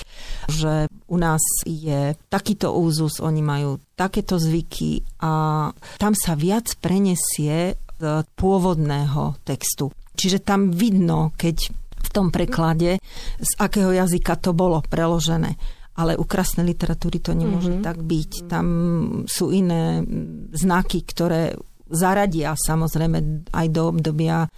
že 0.52 0.86
u 1.08 1.16
nás 1.18 1.42
je 1.64 2.14
takýto 2.30 2.70
úzus, 2.76 3.18
oni 3.18 3.42
majú 3.42 3.80
takéto 3.94 4.38
zvyky 4.38 5.06
a 5.22 5.70
tam 5.98 6.12
sa 6.14 6.34
viac 6.34 6.74
prenesie 6.82 7.78
z 7.98 8.26
pôvodného 8.34 9.38
textu. 9.46 9.90
Čiže 10.14 10.42
tam 10.42 10.70
vidno, 10.70 11.34
keď 11.34 11.56
v 11.74 12.08
tom 12.12 12.30
preklade, 12.30 13.00
z 13.40 13.52
akého 13.58 13.90
jazyka 13.90 14.38
to 14.38 14.54
bolo 14.54 14.84
preložené. 14.84 15.56
Ale 15.94 16.18
u 16.18 16.26
krásnej 16.26 16.66
literatúry 16.66 17.22
to 17.22 17.38
nemôže 17.38 17.70
mm-hmm. 17.70 17.86
tak 17.86 18.02
byť. 18.02 18.30
Tam 18.50 18.66
sú 19.30 19.54
iné 19.54 20.02
znaky, 20.50 21.06
ktoré 21.06 21.54
zaradia 21.86 22.58
samozrejme 22.58 23.46
aj 23.54 23.66
do 23.70 23.82
obdobia 23.94 24.50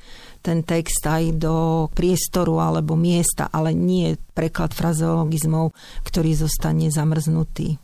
ten 0.47 0.63
text 0.63 1.03
aj 1.03 1.43
do 1.43 1.87
priestoru 1.91 2.63
alebo 2.63 2.95
miesta, 2.95 3.51
ale 3.51 3.75
nie 3.75 4.15
preklad 4.31 4.71
frazeologizmov, 4.71 5.75
ktorý 6.07 6.39
zostane 6.39 6.87
zamrznutý. 6.87 7.83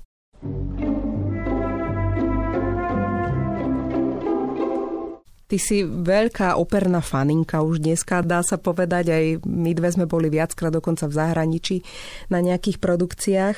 Ty 5.52 5.60
si 5.60 5.84
veľká 5.84 6.56
operná 6.56 7.04
faninka 7.04 7.60
už 7.60 7.84
dneska, 7.84 8.24
dá 8.24 8.40
sa 8.40 8.56
povedať, 8.56 9.12
aj 9.12 9.24
my 9.44 9.76
dve 9.76 9.92
sme 9.92 10.08
boli 10.08 10.32
viackrát 10.32 10.72
dokonca 10.72 11.04
v 11.04 11.12
zahraničí 11.12 11.76
na 12.32 12.40
nejakých 12.40 12.80
produkciách. 12.80 13.56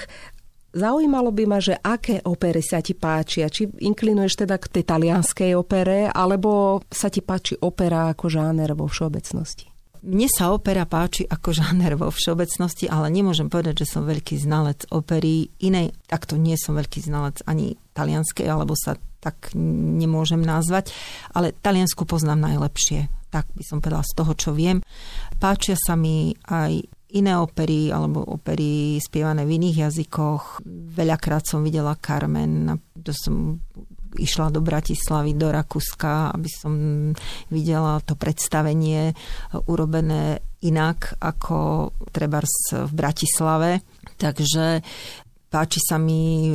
Zaujímalo 0.74 1.30
by 1.30 1.44
ma, 1.46 1.62
že 1.62 1.78
aké 1.78 2.18
opery 2.26 2.66
sa 2.66 2.83
ti 2.83 2.98
páčia. 2.98 3.46
Či 3.46 3.78
inklinuješ 3.78 4.42
teda 4.42 4.59
k 4.59 4.74
tej 4.74 4.85
talianskej 4.90 5.54
opere, 5.54 6.11
alebo 6.11 6.83
sa 6.90 7.07
ti 7.07 7.22
páči 7.22 7.54
opera 7.62 8.11
ako 8.11 8.26
žáner 8.26 8.74
vo 8.74 8.90
všeobecnosti? 8.90 9.70
Mne 10.02 10.26
sa 10.26 10.50
opera 10.50 10.83
páči 10.90 11.30
ako 11.30 11.54
žáner 11.54 11.94
vo 11.94 12.11
všeobecnosti, 12.11 12.90
ale 12.90 13.07
nemôžem 13.07 13.46
povedať, 13.46 13.87
že 13.87 13.94
som 13.94 14.02
veľký 14.02 14.35
znalec 14.35 14.90
opery 14.90 15.46
inej. 15.62 15.94
Takto 16.11 16.35
nie 16.42 16.59
som 16.59 16.74
veľký 16.74 17.07
znalec 17.07 17.38
ani 17.46 17.78
talianskej, 17.94 18.50
alebo 18.50 18.74
sa 18.74 18.98
tak 19.25 19.57
nemôžem 19.57 20.45
nazvať, 20.45 20.93
ale 21.33 21.57
Taliansku 21.57 22.05
poznám 22.05 22.45
najlepšie. 22.53 23.09
Tak 23.33 23.49
by 23.57 23.65
som 23.65 23.81
povedala 23.81 24.05
z 24.05 24.13
toho, 24.13 24.33
čo 24.37 24.51
viem. 24.53 24.85
Páčia 25.41 25.75
sa 25.81 25.97
mi 25.97 26.37
aj 26.45 26.85
iné 27.15 27.33
opery 27.39 27.89
alebo 27.95 28.21
opery 28.21 29.01
spievané 29.01 29.49
v 29.49 29.57
iných 29.57 29.89
jazykoch. 29.89 30.67
Veľakrát 30.93 31.47
som 31.47 31.65
videla 31.65 31.97
Carmen, 31.97 32.69
to 32.93 33.15
som 33.15 33.63
išla 34.15 34.51
do 34.55 34.63
Bratislavy, 34.63 35.35
do 35.35 35.51
Rakúska, 35.51 36.31
aby 36.31 36.51
som 36.51 36.75
videla 37.51 37.99
to 38.03 38.15
predstavenie 38.15 39.11
urobené 39.67 40.39
inak 40.63 41.19
ako 41.19 41.91
trebárs 42.15 42.71
v 42.71 42.93
Bratislave. 42.95 43.83
Takže 44.15 44.83
páči 45.51 45.81
sa 45.83 45.99
mi 45.99 46.51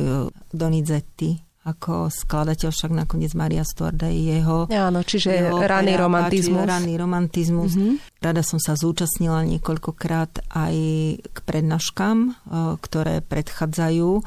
Donizetti, 0.48 1.49
ako 1.60 2.08
skladateľ, 2.08 2.72
však 2.72 2.92
nakoniec 2.96 3.36
Maria 3.36 3.60
Stuart 3.68 4.00
aj 4.00 4.16
jeho... 4.16 4.64
Áno, 4.72 5.04
čiže 5.04 5.28
jeho 5.28 5.60
raný 5.60 5.92
romantizmus. 5.92 6.64
Raný 6.64 6.92
romantizmus. 6.96 7.72
Mm-hmm. 7.76 8.16
Rada 8.24 8.40
som 8.40 8.56
sa 8.56 8.72
zúčastnila 8.80 9.44
niekoľkokrát 9.44 10.48
aj 10.56 10.76
k 11.20 11.38
prednáškam, 11.44 12.16
e, 12.24 12.30
ktoré 12.80 13.20
predchádzajú 13.20 14.24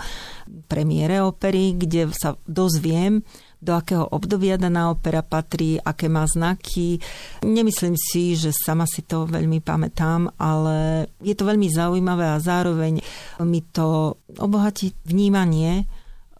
premiére 0.69 1.25
opery, 1.25 1.73
kde 1.73 2.13
sa 2.13 2.37
dozviem, 2.45 3.25
do 3.63 3.79
akého 3.79 4.03
obdobia 4.11 4.59
daná 4.59 4.91
opera 4.91 5.23
patrí, 5.23 5.79
aké 5.79 6.11
má 6.11 6.27
znaky. 6.27 6.99
Nemyslím 7.47 7.95
si, 7.95 8.35
že 8.35 8.51
sama 8.51 8.83
si 8.83 9.07
to 9.07 9.23
veľmi 9.23 9.63
pamätám, 9.63 10.35
ale 10.35 11.07
je 11.23 11.31
to 11.31 11.47
veľmi 11.47 11.71
zaujímavé 11.71 12.27
a 12.27 12.43
zároveň 12.43 12.99
mi 13.39 13.63
to 13.71 14.19
obohatí 14.35 14.91
vnímanie 15.07 15.87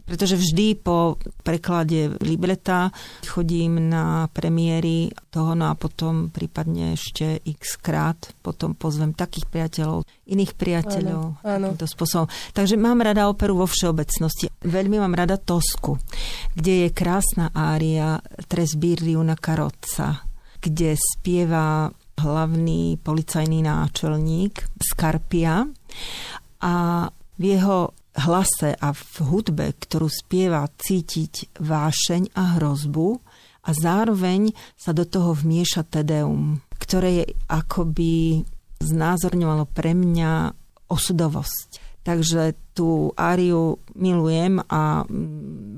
pretože 0.03 0.35
vždy 0.35 0.75
po 0.83 1.15
preklade 1.47 2.19
libreta 2.19 2.91
chodím 3.23 3.87
na 3.87 4.27
premiéry 4.27 5.11
toho, 5.31 5.55
no 5.55 5.71
a 5.71 5.79
potom 5.79 6.27
prípadne 6.27 6.99
ešte 6.99 7.39
x 7.47 7.79
krát 7.79 8.19
potom 8.43 8.75
pozvem 8.75 9.15
takých 9.15 9.47
priateľov, 9.47 10.03
iných 10.27 10.53
priateľov. 10.59 11.39
Áno, 11.43 11.67
áno. 11.71 11.87
spôsobom. 11.87 12.27
Takže 12.51 12.75
mám 12.75 12.99
rada 12.99 13.31
operu 13.31 13.55
vo 13.55 13.67
všeobecnosti. 13.67 14.51
Veľmi 14.67 14.99
mám 14.99 15.15
rada 15.15 15.39
Tosku, 15.39 15.95
kde 16.51 16.87
je 16.87 16.89
krásna 16.91 17.51
ária 17.55 18.19
Tres 18.47 18.75
birri 18.75 19.15
una 19.15 19.39
carozza, 19.39 20.27
kde 20.59 20.99
spieva 20.99 21.87
hlavný 22.19 22.99
policajný 23.01 23.65
náčelník 23.65 24.79
Skarpia 24.79 25.65
a 26.63 26.73
v 27.33 27.43
jeho 27.43 27.91
hlase 28.13 28.77
a 28.77 28.93
v 28.93 29.15
hudbe, 29.25 29.73
ktorú 29.73 30.05
spieva, 30.05 30.69
cítiť 30.69 31.57
vášeň 31.57 32.37
a 32.37 32.57
hrozbu 32.57 33.17
a 33.63 33.69
zároveň 33.71 34.53
sa 34.77 34.91
do 34.91 35.07
toho 35.07 35.33
vmieša 35.33 35.87
Tedeum, 35.87 36.61
ktoré 36.77 37.23
je 37.23 37.25
akoby 37.49 38.43
znázorňovalo 38.83 39.65
pre 39.71 39.95
mňa 39.95 40.51
osudovosť. 40.91 41.81
Takže 42.03 42.75
tú 42.75 43.15
áriu 43.15 43.79
milujem 43.95 44.59
a 44.67 45.07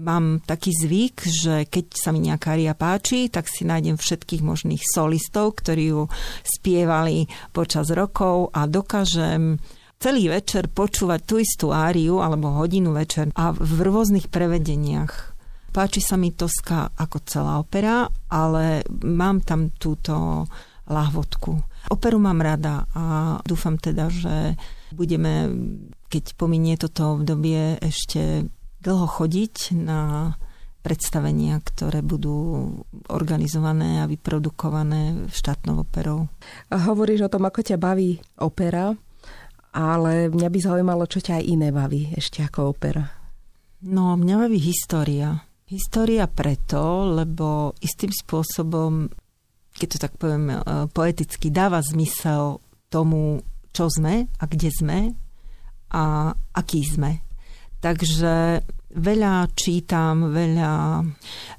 mám 0.02 0.42
taký 0.42 0.74
zvyk, 0.74 1.18
že 1.22 1.56
keď 1.70 1.86
sa 1.94 2.10
mi 2.10 2.26
nejaká 2.26 2.58
ária 2.58 2.74
páči, 2.74 3.30
tak 3.30 3.46
si 3.46 3.62
nájdem 3.62 3.94
všetkých 3.94 4.42
možných 4.42 4.82
solistov, 4.82 5.62
ktorí 5.62 5.94
ju 5.94 6.10
spievali 6.42 7.30
počas 7.54 7.94
rokov 7.94 8.50
a 8.58 8.66
dokážem 8.66 9.62
celý 10.06 10.30
večer 10.30 10.70
počúvať 10.70 11.20
tú 11.26 11.42
istú 11.42 11.74
áriu 11.74 12.22
alebo 12.22 12.54
hodinu 12.54 12.94
večer 12.94 13.34
a 13.34 13.50
v 13.50 13.90
rôznych 13.90 14.30
prevedeniach. 14.30 15.34
Páči 15.74 15.98
sa 15.98 16.14
mi 16.14 16.30
Toska 16.30 16.94
ako 16.94 17.18
celá 17.26 17.58
opera, 17.58 18.06
ale 18.30 18.86
mám 19.02 19.42
tam 19.42 19.74
túto 19.74 20.46
lahvodku. 20.86 21.58
Operu 21.90 22.22
mám 22.22 22.38
rada 22.38 22.86
a 22.94 23.04
dúfam 23.50 23.82
teda, 23.82 24.14
že 24.14 24.54
budeme, 24.94 25.50
keď 26.14 26.38
pominie 26.38 26.78
toto 26.78 27.18
obdobie, 27.18 27.82
ešte 27.82 28.46
dlho 28.86 29.10
chodiť 29.10 29.74
na 29.74 30.32
predstavenia, 30.86 31.58
ktoré 31.66 32.06
budú 32.06 32.70
organizované 33.10 34.06
a 34.06 34.10
vyprodukované 34.10 35.34
štátnou 35.34 35.82
operou. 35.82 36.30
Hovoríš 36.70 37.26
o 37.26 37.32
tom, 37.34 37.50
ako 37.50 37.66
ťa 37.66 37.82
baví 37.82 38.22
opera 38.38 38.94
ale 39.76 40.32
mňa 40.32 40.48
by 40.48 40.60
zaujímalo, 40.64 41.04
čo 41.04 41.20
ťa 41.20 41.44
aj 41.44 41.46
iné 41.52 41.70
baví 41.76 42.16
ešte 42.16 42.40
ako 42.40 42.72
opera. 42.72 43.04
No, 43.84 44.16
mňa 44.16 44.48
baví 44.48 44.56
história. 44.64 45.36
História 45.68 46.32
preto, 46.32 47.12
lebo 47.12 47.76
istým 47.84 48.10
spôsobom, 48.10 49.12
keď 49.76 49.88
to 49.92 49.98
tak 50.00 50.14
poviem 50.16 50.48
e, 50.48 50.58
poeticky, 50.88 51.52
dáva 51.52 51.84
zmysel 51.84 52.64
tomu, 52.88 53.44
čo 53.76 53.92
sme 53.92 54.32
a 54.40 54.44
kde 54.48 54.72
sme 54.72 55.00
a 55.92 56.32
aký 56.56 56.82
sme. 56.88 57.20
Takže 57.84 58.64
veľa 58.96 59.52
čítam, 59.60 60.32
veľa, 60.32 61.04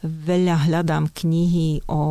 veľa 0.03 0.57
hľadám 0.67 1.13
knihy 1.13 1.85
o 1.93 2.03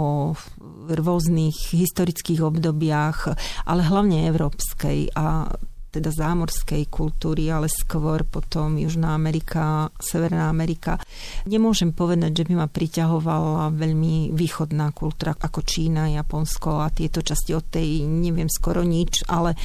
rôznych 0.86 1.74
historických 1.74 2.46
obdobiach, 2.46 3.34
ale 3.66 3.82
hlavne 3.82 4.30
európskej 4.30 5.18
a 5.18 5.50
teda 5.96 6.12
zámorskej 6.12 6.92
kultúry, 6.92 7.48
ale 7.48 7.72
skôr 7.72 8.28
potom 8.28 8.76
Južná 8.76 9.16
Amerika, 9.16 9.88
Severná 9.96 10.52
Amerika. 10.52 11.00
Nemôžem 11.48 11.96
povedať, 11.96 12.44
že 12.44 12.48
by 12.52 12.54
ma 12.60 12.68
priťahovala 12.68 13.72
veľmi 13.72 14.36
východná 14.36 14.92
kultúra 14.92 15.32
ako 15.40 15.64
Čína, 15.64 16.12
Japonsko 16.12 16.84
a 16.84 16.92
tieto 16.92 17.24
časti 17.24 17.56
od 17.56 17.66
tej 17.72 18.04
neviem 18.04 18.52
skoro 18.52 18.84
nič, 18.84 19.24
ale 19.32 19.56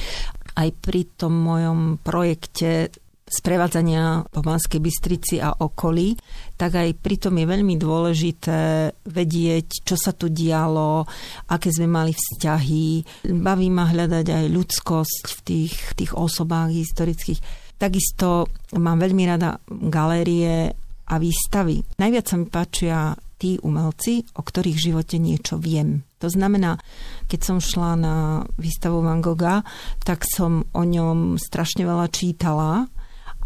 aj 0.55 0.69
pri 0.83 1.01
tom 1.15 1.35
mojom 1.35 1.99
projekte 2.03 2.91
sprevádzania 3.31 4.27
po 4.27 4.43
Banskej 4.43 4.83
Bystrici 4.83 5.39
a 5.39 5.55
okolí, 5.55 6.19
tak 6.59 6.75
aj 6.75 6.99
pritom 6.99 7.39
je 7.39 7.45
veľmi 7.47 7.79
dôležité 7.79 8.91
vedieť, 9.07 9.87
čo 9.87 9.95
sa 9.95 10.11
tu 10.11 10.27
dialo, 10.27 11.07
aké 11.47 11.71
sme 11.71 11.87
mali 11.87 12.11
vzťahy. 12.11 13.07
Baví 13.31 13.71
ma 13.71 13.87
hľadať 13.87 14.27
aj 14.27 14.45
ľudskosť 14.51 15.25
v 15.31 15.39
tých, 15.47 15.75
tých 15.95 16.11
osobách 16.11 16.75
historických. 16.75 17.39
Takisto 17.79 18.51
mám 18.77 18.99
veľmi 18.99 19.23
rada 19.25 19.57
galérie 19.65 20.69
a 21.07 21.15
výstavy. 21.17 21.81
Najviac 21.97 22.25
sa 22.27 22.35
mi 22.37 22.45
páčia 22.45 23.15
tí 23.41 23.57
umelci, 23.65 24.21
o 24.37 24.45
ktorých 24.45 24.77
živote 24.77 25.17
niečo 25.17 25.57
viem. 25.57 26.05
To 26.21 26.29
znamená, 26.29 26.77
keď 27.25 27.39
som 27.41 27.57
šla 27.57 27.97
na 27.97 28.15
výstavu 28.61 29.01
Van 29.01 29.17
Gogha, 29.17 29.65
tak 30.05 30.21
som 30.29 30.61
o 30.77 30.83
ňom 30.85 31.41
strašne 31.41 31.81
veľa 31.81 32.05
čítala 32.13 32.85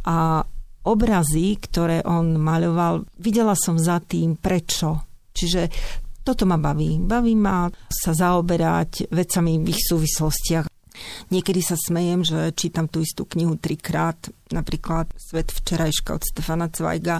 a 0.05 0.45
obrazy, 0.85 1.57
ktoré 1.57 2.05
on 2.05 2.37
maľoval, 2.37 3.09
videla 3.17 3.57
som 3.57 3.75
za 3.81 3.97
tým 3.99 4.37
prečo. 4.37 5.01
Čiže 5.33 5.67
toto 6.21 6.45
ma 6.45 6.61
baví. 6.61 7.01
Baví 7.01 7.33
ma 7.33 7.65
sa 7.89 8.13
zaoberať 8.13 9.09
vecami 9.09 9.61
v 9.61 9.67
ich 9.73 9.81
súvislostiach. 9.81 10.69
Niekedy 11.29 11.59
sa 11.59 11.75
smejem, 11.75 12.23
že 12.23 12.55
čítam 12.55 12.87
tú 12.87 13.03
istú 13.03 13.27
knihu 13.27 13.59
trikrát, 13.59 14.15
napríklad 14.53 15.11
Svet 15.19 15.51
včerajška 15.51 16.15
od 16.15 16.23
Stefana 16.23 16.71
Zweiga 16.71 17.19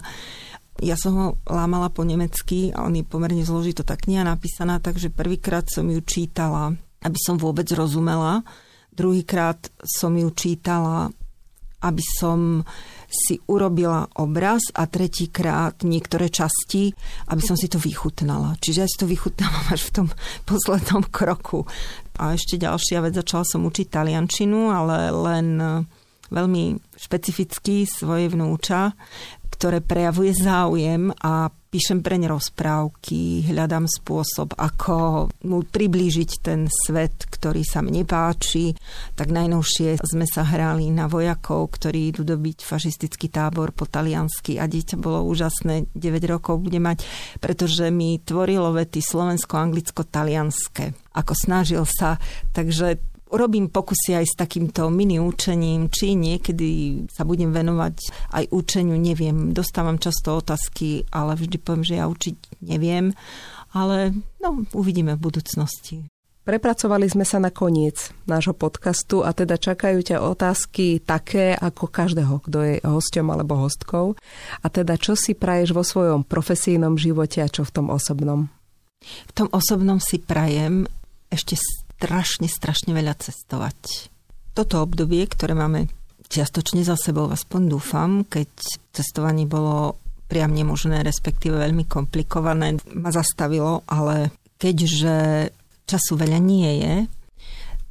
ja 0.83 0.99
som 0.99 1.13
ho 1.15 1.27
lámala 1.47 1.87
po 1.87 2.03
nemecky 2.03 2.75
a 2.75 2.83
on 2.83 2.99
je 2.99 3.07
pomerne 3.07 3.47
zložito 3.47 3.87
tá 3.87 3.95
kniha 3.95 4.27
napísaná, 4.27 4.83
takže 4.83 5.07
prvýkrát 5.07 5.63
som 5.71 5.87
ju 5.87 6.03
čítala, 6.03 6.75
aby 6.99 7.15
som 7.15 7.39
vôbec 7.39 7.67
rozumela. 7.71 8.43
Druhýkrát 8.91 9.71
som 9.87 10.11
ju 10.19 10.27
čítala, 10.35 11.15
aby 11.85 12.01
som 12.17 12.65
si 13.05 13.37
urobila 13.45 14.09
obraz 14.17 14.73
a 14.73 14.89
tretíkrát 14.89 15.85
niektoré 15.85 16.33
časti, 16.33 16.91
aby 17.29 17.41
som 17.45 17.53
si 17.53 17.69
to 17.69 17.77
vychutnala. 17.77 18.57
Čiže 18.57 18.79
ja 18.81 18.89
si 18.89 18.97
to 18.97 19.07
vychutnala 19.07 19.59
až 19.75 19.93
v 19.93 19.93
tom 20.01 20.07
poslednom 20.49 21.05
kroku. 21.07 21.63
A 22.17 22.33
ešte 22.33 22.57
ďalšia 22.57 23.05
vec, 23.05 23.13
začala 23.13 23.45
som 23.45 23.63
učiť 23.63 23.87
taliančinu, 23.91 24.73
ale 24.73 25.13
len 25.13 25.47
veľmi 26.33 26.63
špecificky 26.97 27.85
svoje 27.85 28.33
vnúča 28.33 28.97
ktoré 29.55 29.79
prejavuje 29.79 30.35
záujem 30.35 31.15
a 31.23 31.47
píšem 31.47 32.03
preň 32.03 32.31
rozprávky, 32.31 33.51
hľadám 33.51 33.87
spôsob, 33.87 34.55
ako 34.55 35.27
mu 35.47 35.63
priblížiť 35.63 36.31
ten 36.39 36.67
svet, 36.71 37.27
ktorý 37.27 37.63
sa 37.67 37.83
mne 37.83 38.07
páči. 38.07 38.75
Tak 39.15 39.31
najnovšie 39.31 39.99
sme 39.99 40.23
sa 40.23 40.47
hrali 40.47 40.91
na 40.91 41.07
vojakov, 41.11 41.75
ktorí 41.75 42.11
idú 42.11 42.23
dobiť 42.23 42.63
fašistický 42.63 43.27
tábor 43.27 43.75
po 43.75 43.87
taliansky 43.87 44.55
a 44.59 44.67
dieťa 44.67 44.95
bolo 44.99 45.27
úžasné, 45.27 45.91
9 45.91 46.31
rokov 46.31 46.63
bude 46.63 46.79
mať, 46.79 47.03
pretože 47.43 47.91
mi 47.91 48.23
tvorilo 48.23 48.71
vety 48.71 49.03
slovensko-anglicko-talianské 49.03 50.95
ako 51.15 51.33
snažil 51.33 51.83
sa, 51.87 52.19
takže 52.51 52.99
robím 53.37 53.71
pokusy 53.71 54.17
aj 54.17 54.25
s 54.25 54.35
takýmto 54.35 54.87
mini 54.91 55.19
učením, 55.19 55.91
či 55.91 56.15
niekedy 56.15 57.03
sa 57.11 57.27
budem 57.27 57.51
venovať 57.51 57.95
aj 58.33 58.43
učeniu, 58.51 58.95
neviem. 58.97 59.51
Dostávam 59.55 60.01
často 60.01 60.39
otázky, 60.39 61.07
ale 61.11 61.37
vždy 61.37 61.57
poviem, 61.59 61.85
že 61.85 61.99
ja 61.99 62.05
učiť 62.07 62.63
neviem. 62.65 63.11
Ale 63.75 64.15
no, 64.39 64.63
uvidíme 64.71 65.19
v 65.19 65.23
budúcnosti. 65.27 66.07
Prepracovali 66.45 67.09
sme 67.09 67.25
sa 67.25 67.41
na 67.41 67.49
koniec 67.49 68.13
nášho 68.29 68.53
podcastu 68.53 69.25
a 69.25 69.33
teda 69.33 69.57
čakajú 69.57 70.05
ťa 70.05 70.21
otázky 70.21 71.01
také 71.01 71.57
ako 71.57 71.89
každého, 71.89 72.37
kto 72.45 72.57
je 72.61 72.73
hosťom 72.85 73.33
alebo 73.33 73.65
hostkou. 73.65 74.13
A 74.61 74.65
teda 74.69 74.93
čo 75.01 75.17
si 75.17 75.33
praješ 75.33 75.73
vo 75.73 75.81
svojom 75.81 76.21
profesijnom 76.21 77.01
živote 77.01 77.41
a 77.41 77.49
čo 77.49 77.65
v 77.65 77.73
tom 77.73 77.89
osobnom? 77.89 78.45
V 79.01 79.31
tom 79.33 79.49
osobnom 79.49 79.97
si 79.97 80.21
prajem 80.21 80.85
ešte 81.33 81.57
strašne, 81.95 82.51
strašne 82.51 82.91
veľa 82.91 83.15
cestovať. 83.15 84.11
Toto 84.51 84.83
obdobie, 84.83 85.23
ktoré 85.27 85.55
máme 85.55 85.87
čiastočne 86.27 86.83
za 86.83 86.99
sebou, 86.99 87.31
aspoň 87.31 87.61
dúfam, 87.71 88.11
keď 88.27 88.49
cestovanie 88.91 89.47
bolo 89.47 89.99
priam 90.25 90.51
nemožné, 90.51 91.05
respektíve 91.05 91.55
veľmi 91.55 91.85
komplikované, 91.85 92.81
ma 92.97 93.11
zastavilo, 93.13 93.85
ale 93.85 94.33
keďže 94.57 95.49
času 95.85 96.13
veľa 96.17 96.39
nie 96.41 96.71
je, 96.81 96.95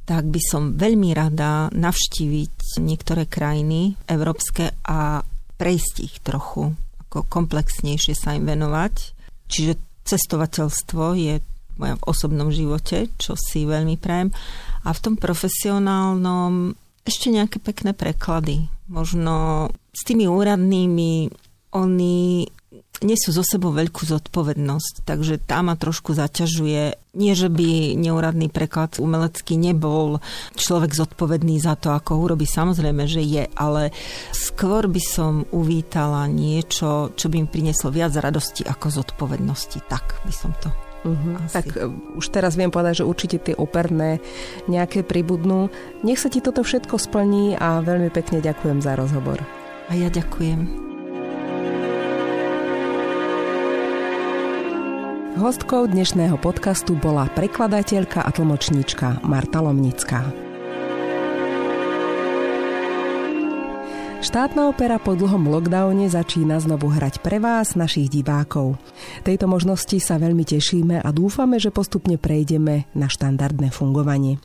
tak 0.05 0.29
by 0.29 0.41
som 0.43 0.77
veľmi 0.77 1.15
rada 1.17 1.71
navštíviť 1.73 2.77
niektoré 2.83 3.25
krajiny 3.25 3.97
európske 4.05 4.77
a 4.85 5.25
prejsť 5.57 5.95
ich 6.03 6.15
trochu, 6.21 6.75
ako 7.07 7.25
komplexnejšie 7.25 8.13
sa 8.13 8.37
im 8.37 8.45
venovať. 8.45 9.15
Čiže 9.49 9.73
cestovateľstvo 10.05 11.03
je 11.17 11.35
mojom 11.77 11.99
osobnom 12.03 12.49
živote, 12.51 13.11
čo 13.19 13.35
si 13.35 13.67
veľmi 13.67 13.99
prajem. 13.99 14.31
A 14.85 14.93
v 14.93 15.03
tom 15.03 15.15
profesionálnom 15.19 16.75
ešte 17.05 17.29
nejaké 17.29 17.61
pekné 17.61 17.93
preklady. 17.93 18.65
Možno 18.89 19.67
s 19.93 20.01
tými 20.05 20.25
úradnými 20.25 21.29
oni 21.75 22.47
nesú 23.03 23.35
zo 23.35 23.43
sebou 23.43 23.75
veľkú 23.75 24.07
zodpovednosť, 24.07 25.03
takže 25.03 25.43
tá 25.43 25.59
ma 25.59 25.75
trošku 25.75 26.15
zaťažuje. 26.15 26.95
Nie, 27.15 27.33
že 27.35 27.51
by 27.51 27.99
neúradný 27.99 28.47
preklad 28.47 28.99
umelecký 29.03 29.59
nebol 29.59 30.23
človek 30.55 30.95
zodpovedný 30.95 31.59
za 31.59 31.75
to, 31.75 31.91
ako 31.91 32.23
urobí, 32.23 32.47
samozrejme, 32.47 33.03
že 33.07 33.23
je, 33.23 33.43
ale 33.55 33.91
skôr 34.31 34.87
by 34.87 35.01
som 35.03 35.43
uvítala 35.51 36.27
niečo, 36.31 37.11
čo 37.15 37.27
by 37.27 37.43
mi 37.43 37.47
prinieslo 37.47 37.91
viac 37.91 38.15
radosti 38.15 38.63
ako 38.63 39.03
zodpovednosti. 39.03 39.83
Tak 39.87 40.23
by 40.23 40.33
som 40.33 40.55
to 40.63 40.84
Uh-huh. 41.05 41.37
Tak 41.53 41.65
uh, 41.77 41.93
už 42.17 42.25
teraz 42.33 42.57
viem 42.57 42.73
povedať, 42.73 43.05
že 43.05 43.09
určite 43.09 43.37
tie 43.37 43.55
operné 43.55 44.17
nejaké 44.65 45.05
pribudnú. 45.05 45.69
Nech 46.01 46.17
sa 46.17 46.33
ti 46.33 46.41
toto 46.41 46.65
všetko 46.65 46.97
splní 46.97 47.53
a 47.55 47.85
veľmi 47.85 48.09
pekne 48.09 48.41
ďakujem 48.41 48.81
za 48.81 48.97
rozhovor. 48.97 49.37
A 49.87 49.93
ja 49.93 50.09
ďakujem. 50.09 50.85
Hostkou 55.35 55.91
dnešného 55.91 56.39
podcastu 56.39 56.95
bola 56.95 57.27
prekladateľka 57.27 58.23
a 58.23 58.31
tlmočníčka 58.31 59.19
Marta 59.27 59.59
Lomnická. 59.59 60.44
Štátna 64.25 64.73
opera 64.73 64.97
po 64.97 65.13
dlhom 65.13 65.53
lockdowne 65.53 66.09
začína 66.09 66.57
znovu 66.57 66.89
hrať 66.89 67.21
pre 67.21 67.37
vás, 67.37 67.77
našich 67.77 68.09
divákov. 68.09 68.73
Tejto 69.21 69.45
možnosti 69.45 70.01
sa 70.01 70.17
veľmi 70.17 70.41
tešíme 70.41 70.97
a 70.97 71.09
dúfame, 71.13 71.61
že 71.61 71.69
postupne 71.69 72.17
prejdeme 72.17 72.89
na 72.97 73.05
štandardné 73.05 73.69
fungovanie. 73.69 74.41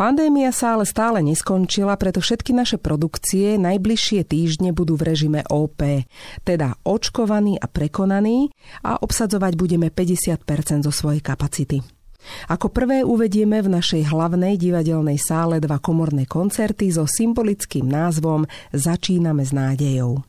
Pandémia 0.00 0.48
sa 0.48 0.80
ale 0.80 0.88
stále 0.88 1.20
neskončila, 1.20 1.92
preto 2.00 2.24
všetky 2.24 2.56
naše 2.56 2.80
produkcie 2.80 3.60
najbližšie 3.60 4.24
týždne 4.24 4.72
budú 4.72 4.96
v 4.96 5.12
režime 5.12 5.44
OP, 5.44 6.08
teda 6.40 6.80
očkovaní 6.80 7.60
a 7.60 7.68
prekonaní 7.68 8.48
a 8.80 8.96
obsadzovať 8.96 9.60
budeme 9.60 9.92
50% 9.92 10.88
zo 10.88 10.92
svojej 10.92 11.20
kapacity. 11.20 12.01
Ako 12.48 12.70
prvé 12.70 13.02
uvedieme 13.06 13.62
v 13.62 13.72
našej 13.72 14.10
hlavnej 14.10 14.58
divadelnej 14.58 15.18
sále 15.18 15.58
dva 15.58 15.78
komorné 15.82 16.26
koncerty 16.26 16.90
so 16.90 17.06
symbolickým 17.06 17.86
názvom 17.86 18.46
Začíname 18.70 19.42
s 19.42 19.52
nádejou. 19.54 20.22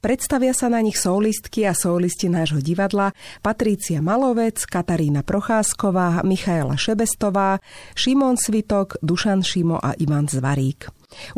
Predstavia 0.00 0.56
sa 0.56 0.72
na 0.72 0.80
nich 0.80 0.96
solistky 0.96 1.68
a 1.68 1.76
solisti 1.76 2.32
nášho 2.32 2.64
divadla 2.64 3.12
Patrícia 3.44 4.00
Malovec, 4.00 4.64
Katarína 4.64 5.20
Procházková, 5.20 6.24
Michaela 6.24 6.80
Šebestová, 6.80 7.60
Šimon 7.92 8.40
Svitok, 8.40 8.96
Dušan 9.04 9.44
Šimo 9.44 9.76
a 9.76 9.92
Ivan 10.00 10.26
Zvarík. 10.32 10.88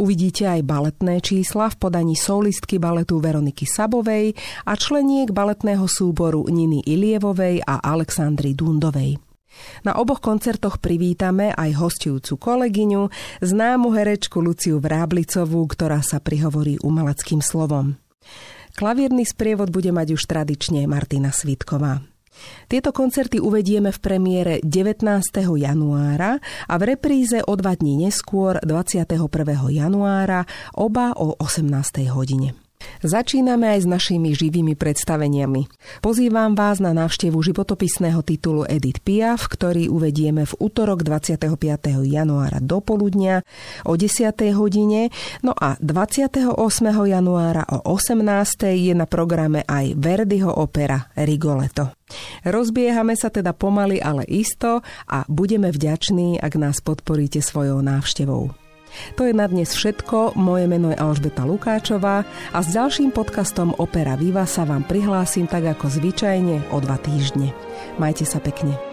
Uvidíte 0.00 0.48
aj 0.48 0.64
baletné 0.64 1.20
čísla 1.20 1.68
v 1.68 1.76
podaní 1.76 2.16
solistky 2.16 2.80
baletu 2.80 3.20
Veroniky 3.20 3.68
Sabovej 3.68 4.32
a 4.64 4.72
členiek 4.74 5.30
baletného 5.30 5.84
súboru 5.84 6.46
Niny 6.48 6.86
Ilievovej 6.88 7.62
a 7.66 7.82
Alexandry 7.84 8.56
Dundovej. 8.56 9.27
Na 9.82 9.96
oboch 9.98 10.20
koncertoch 10.22 10.82
privítame 10.82 11.54
aj 11.54 11.78
hostujúcu 11.78 12.38
kolegyňu, 12.38 13.08
známu 13.42 13.88
herečku 13.94 14.42
Luciu 14.42 14.82
Vráblicovú, 14.82 15.66
ktorá 15.70 16.02
sa 16.02 16.18
prihovorí 16.22 16.78
umeleckým 16.82 17.42
slovom. 17.42 17.98
Klavírny 18.78 19.26
sprievod 19.26 19.74
bude 19.74 19.90
mať 19.90 20.14
už 20.14 20.22
tradične 20.28 20.86
Martina 20.86 21.34
Svitková. 21.34 21.98
Tieto 22.70 22.94
koncerty 22.94 23.42
uvedieme 23.42 23.90
v 23.90 23.98
premiére 23.98 24.54
19. 24.62 25.02
januára 25.58 26.38
a 26.70 26.74
v 26.78 26.82
repríze 26.94 27.42
o 27.42 27.52
dva 27.58 27.74
dní 27.74 28.06
neskôr 28.06 28.62
21. 28.62 29.26
januára, 29.74 30.46
oba 30.78 31.10
o 31.18 31.34
18. 31.34 32.06
hodine. 32.14 32.67
Začíname 32.98 33.78
aj 33.78 33.86
s 33.86 33.86
našimi 33.86 34.34
živými 34.34 34.74
predstaveniami. 34.74 35.70
Pozývam 36.02 36.58
vás 36.58 36.82
na 36.82 36.90
návštevu 36.90 37.38
životopisného 37.38 38.26
titulu 38.26 38.66
Edith 38.66 39.06
Piaf, 39.06 39.46
ktorý 39.46 39.86
uvedieme 39.86 40.42
v 40.42 40.52
útorok 40.58 41.06
25. 41.06 41.46
januára 42.10 42.58
do 42.58 42.82
poludnia 42.82 43.46
o 43.86 43.94
10. 43.94 44.34
hodine, 44.58 45.14
no 45.46 45.54
a 45.54 45.78
28. 45.78 46.58
januára 46.90 47.62
o 47.70 47.86
18. 47.86 48.18
je 48.74 48.94
na 48.98 49.06
programe 49.06 49.62
aj 49.62 49.94
Verdiho 49.94 50.50
opera 50.50 51.06
Rigoletto. 51.14 51.94
Rozbiehame 52.42 53.14
sa 53.14 53.30
teda 53.30 53.54
pomaly, 53.54 54.02
ale 54.02 54.26
isto 54.26 54.82
a 55.06 55.22
budeme 55.30 55.70
vďační, 55.70 56.42
ak 56.42 56.58
nás 56.58 56.82
podporíte 56.82 57.38
svojou 57.38 57.78
návštevou. 57.78 58.67
To 59.20 59.28
je 59.28 59.36
na 59.36 59.44
dnes 59.44 59.68
všetko, 59.68 60.38
moje 60.38 60.64
meno 60.64 60.88
je 60.88 60.98
Alžbeta 60.98 61.44
Lukáčová 61.44 62.24
a 62.54 62.58
s 62.58 62.72
ďalším 62.72 63.12
podcastom 63.12 63.76
Opera 63.76 64.16
Viva 64.16 64.48
sa 64.48 64.64
vám 64.64 64.86
prihlásim 64.88 65.44
tak 65.44 65.68
ako 65.68 65.92
zvyčajne 65.92 66.72
o 66.72 66.76
dva 66.80 66.96
týždne. 66.96 67.52
Majte 68.00 68.24
sa 68.24 68.40
pekne. 68.40 68.87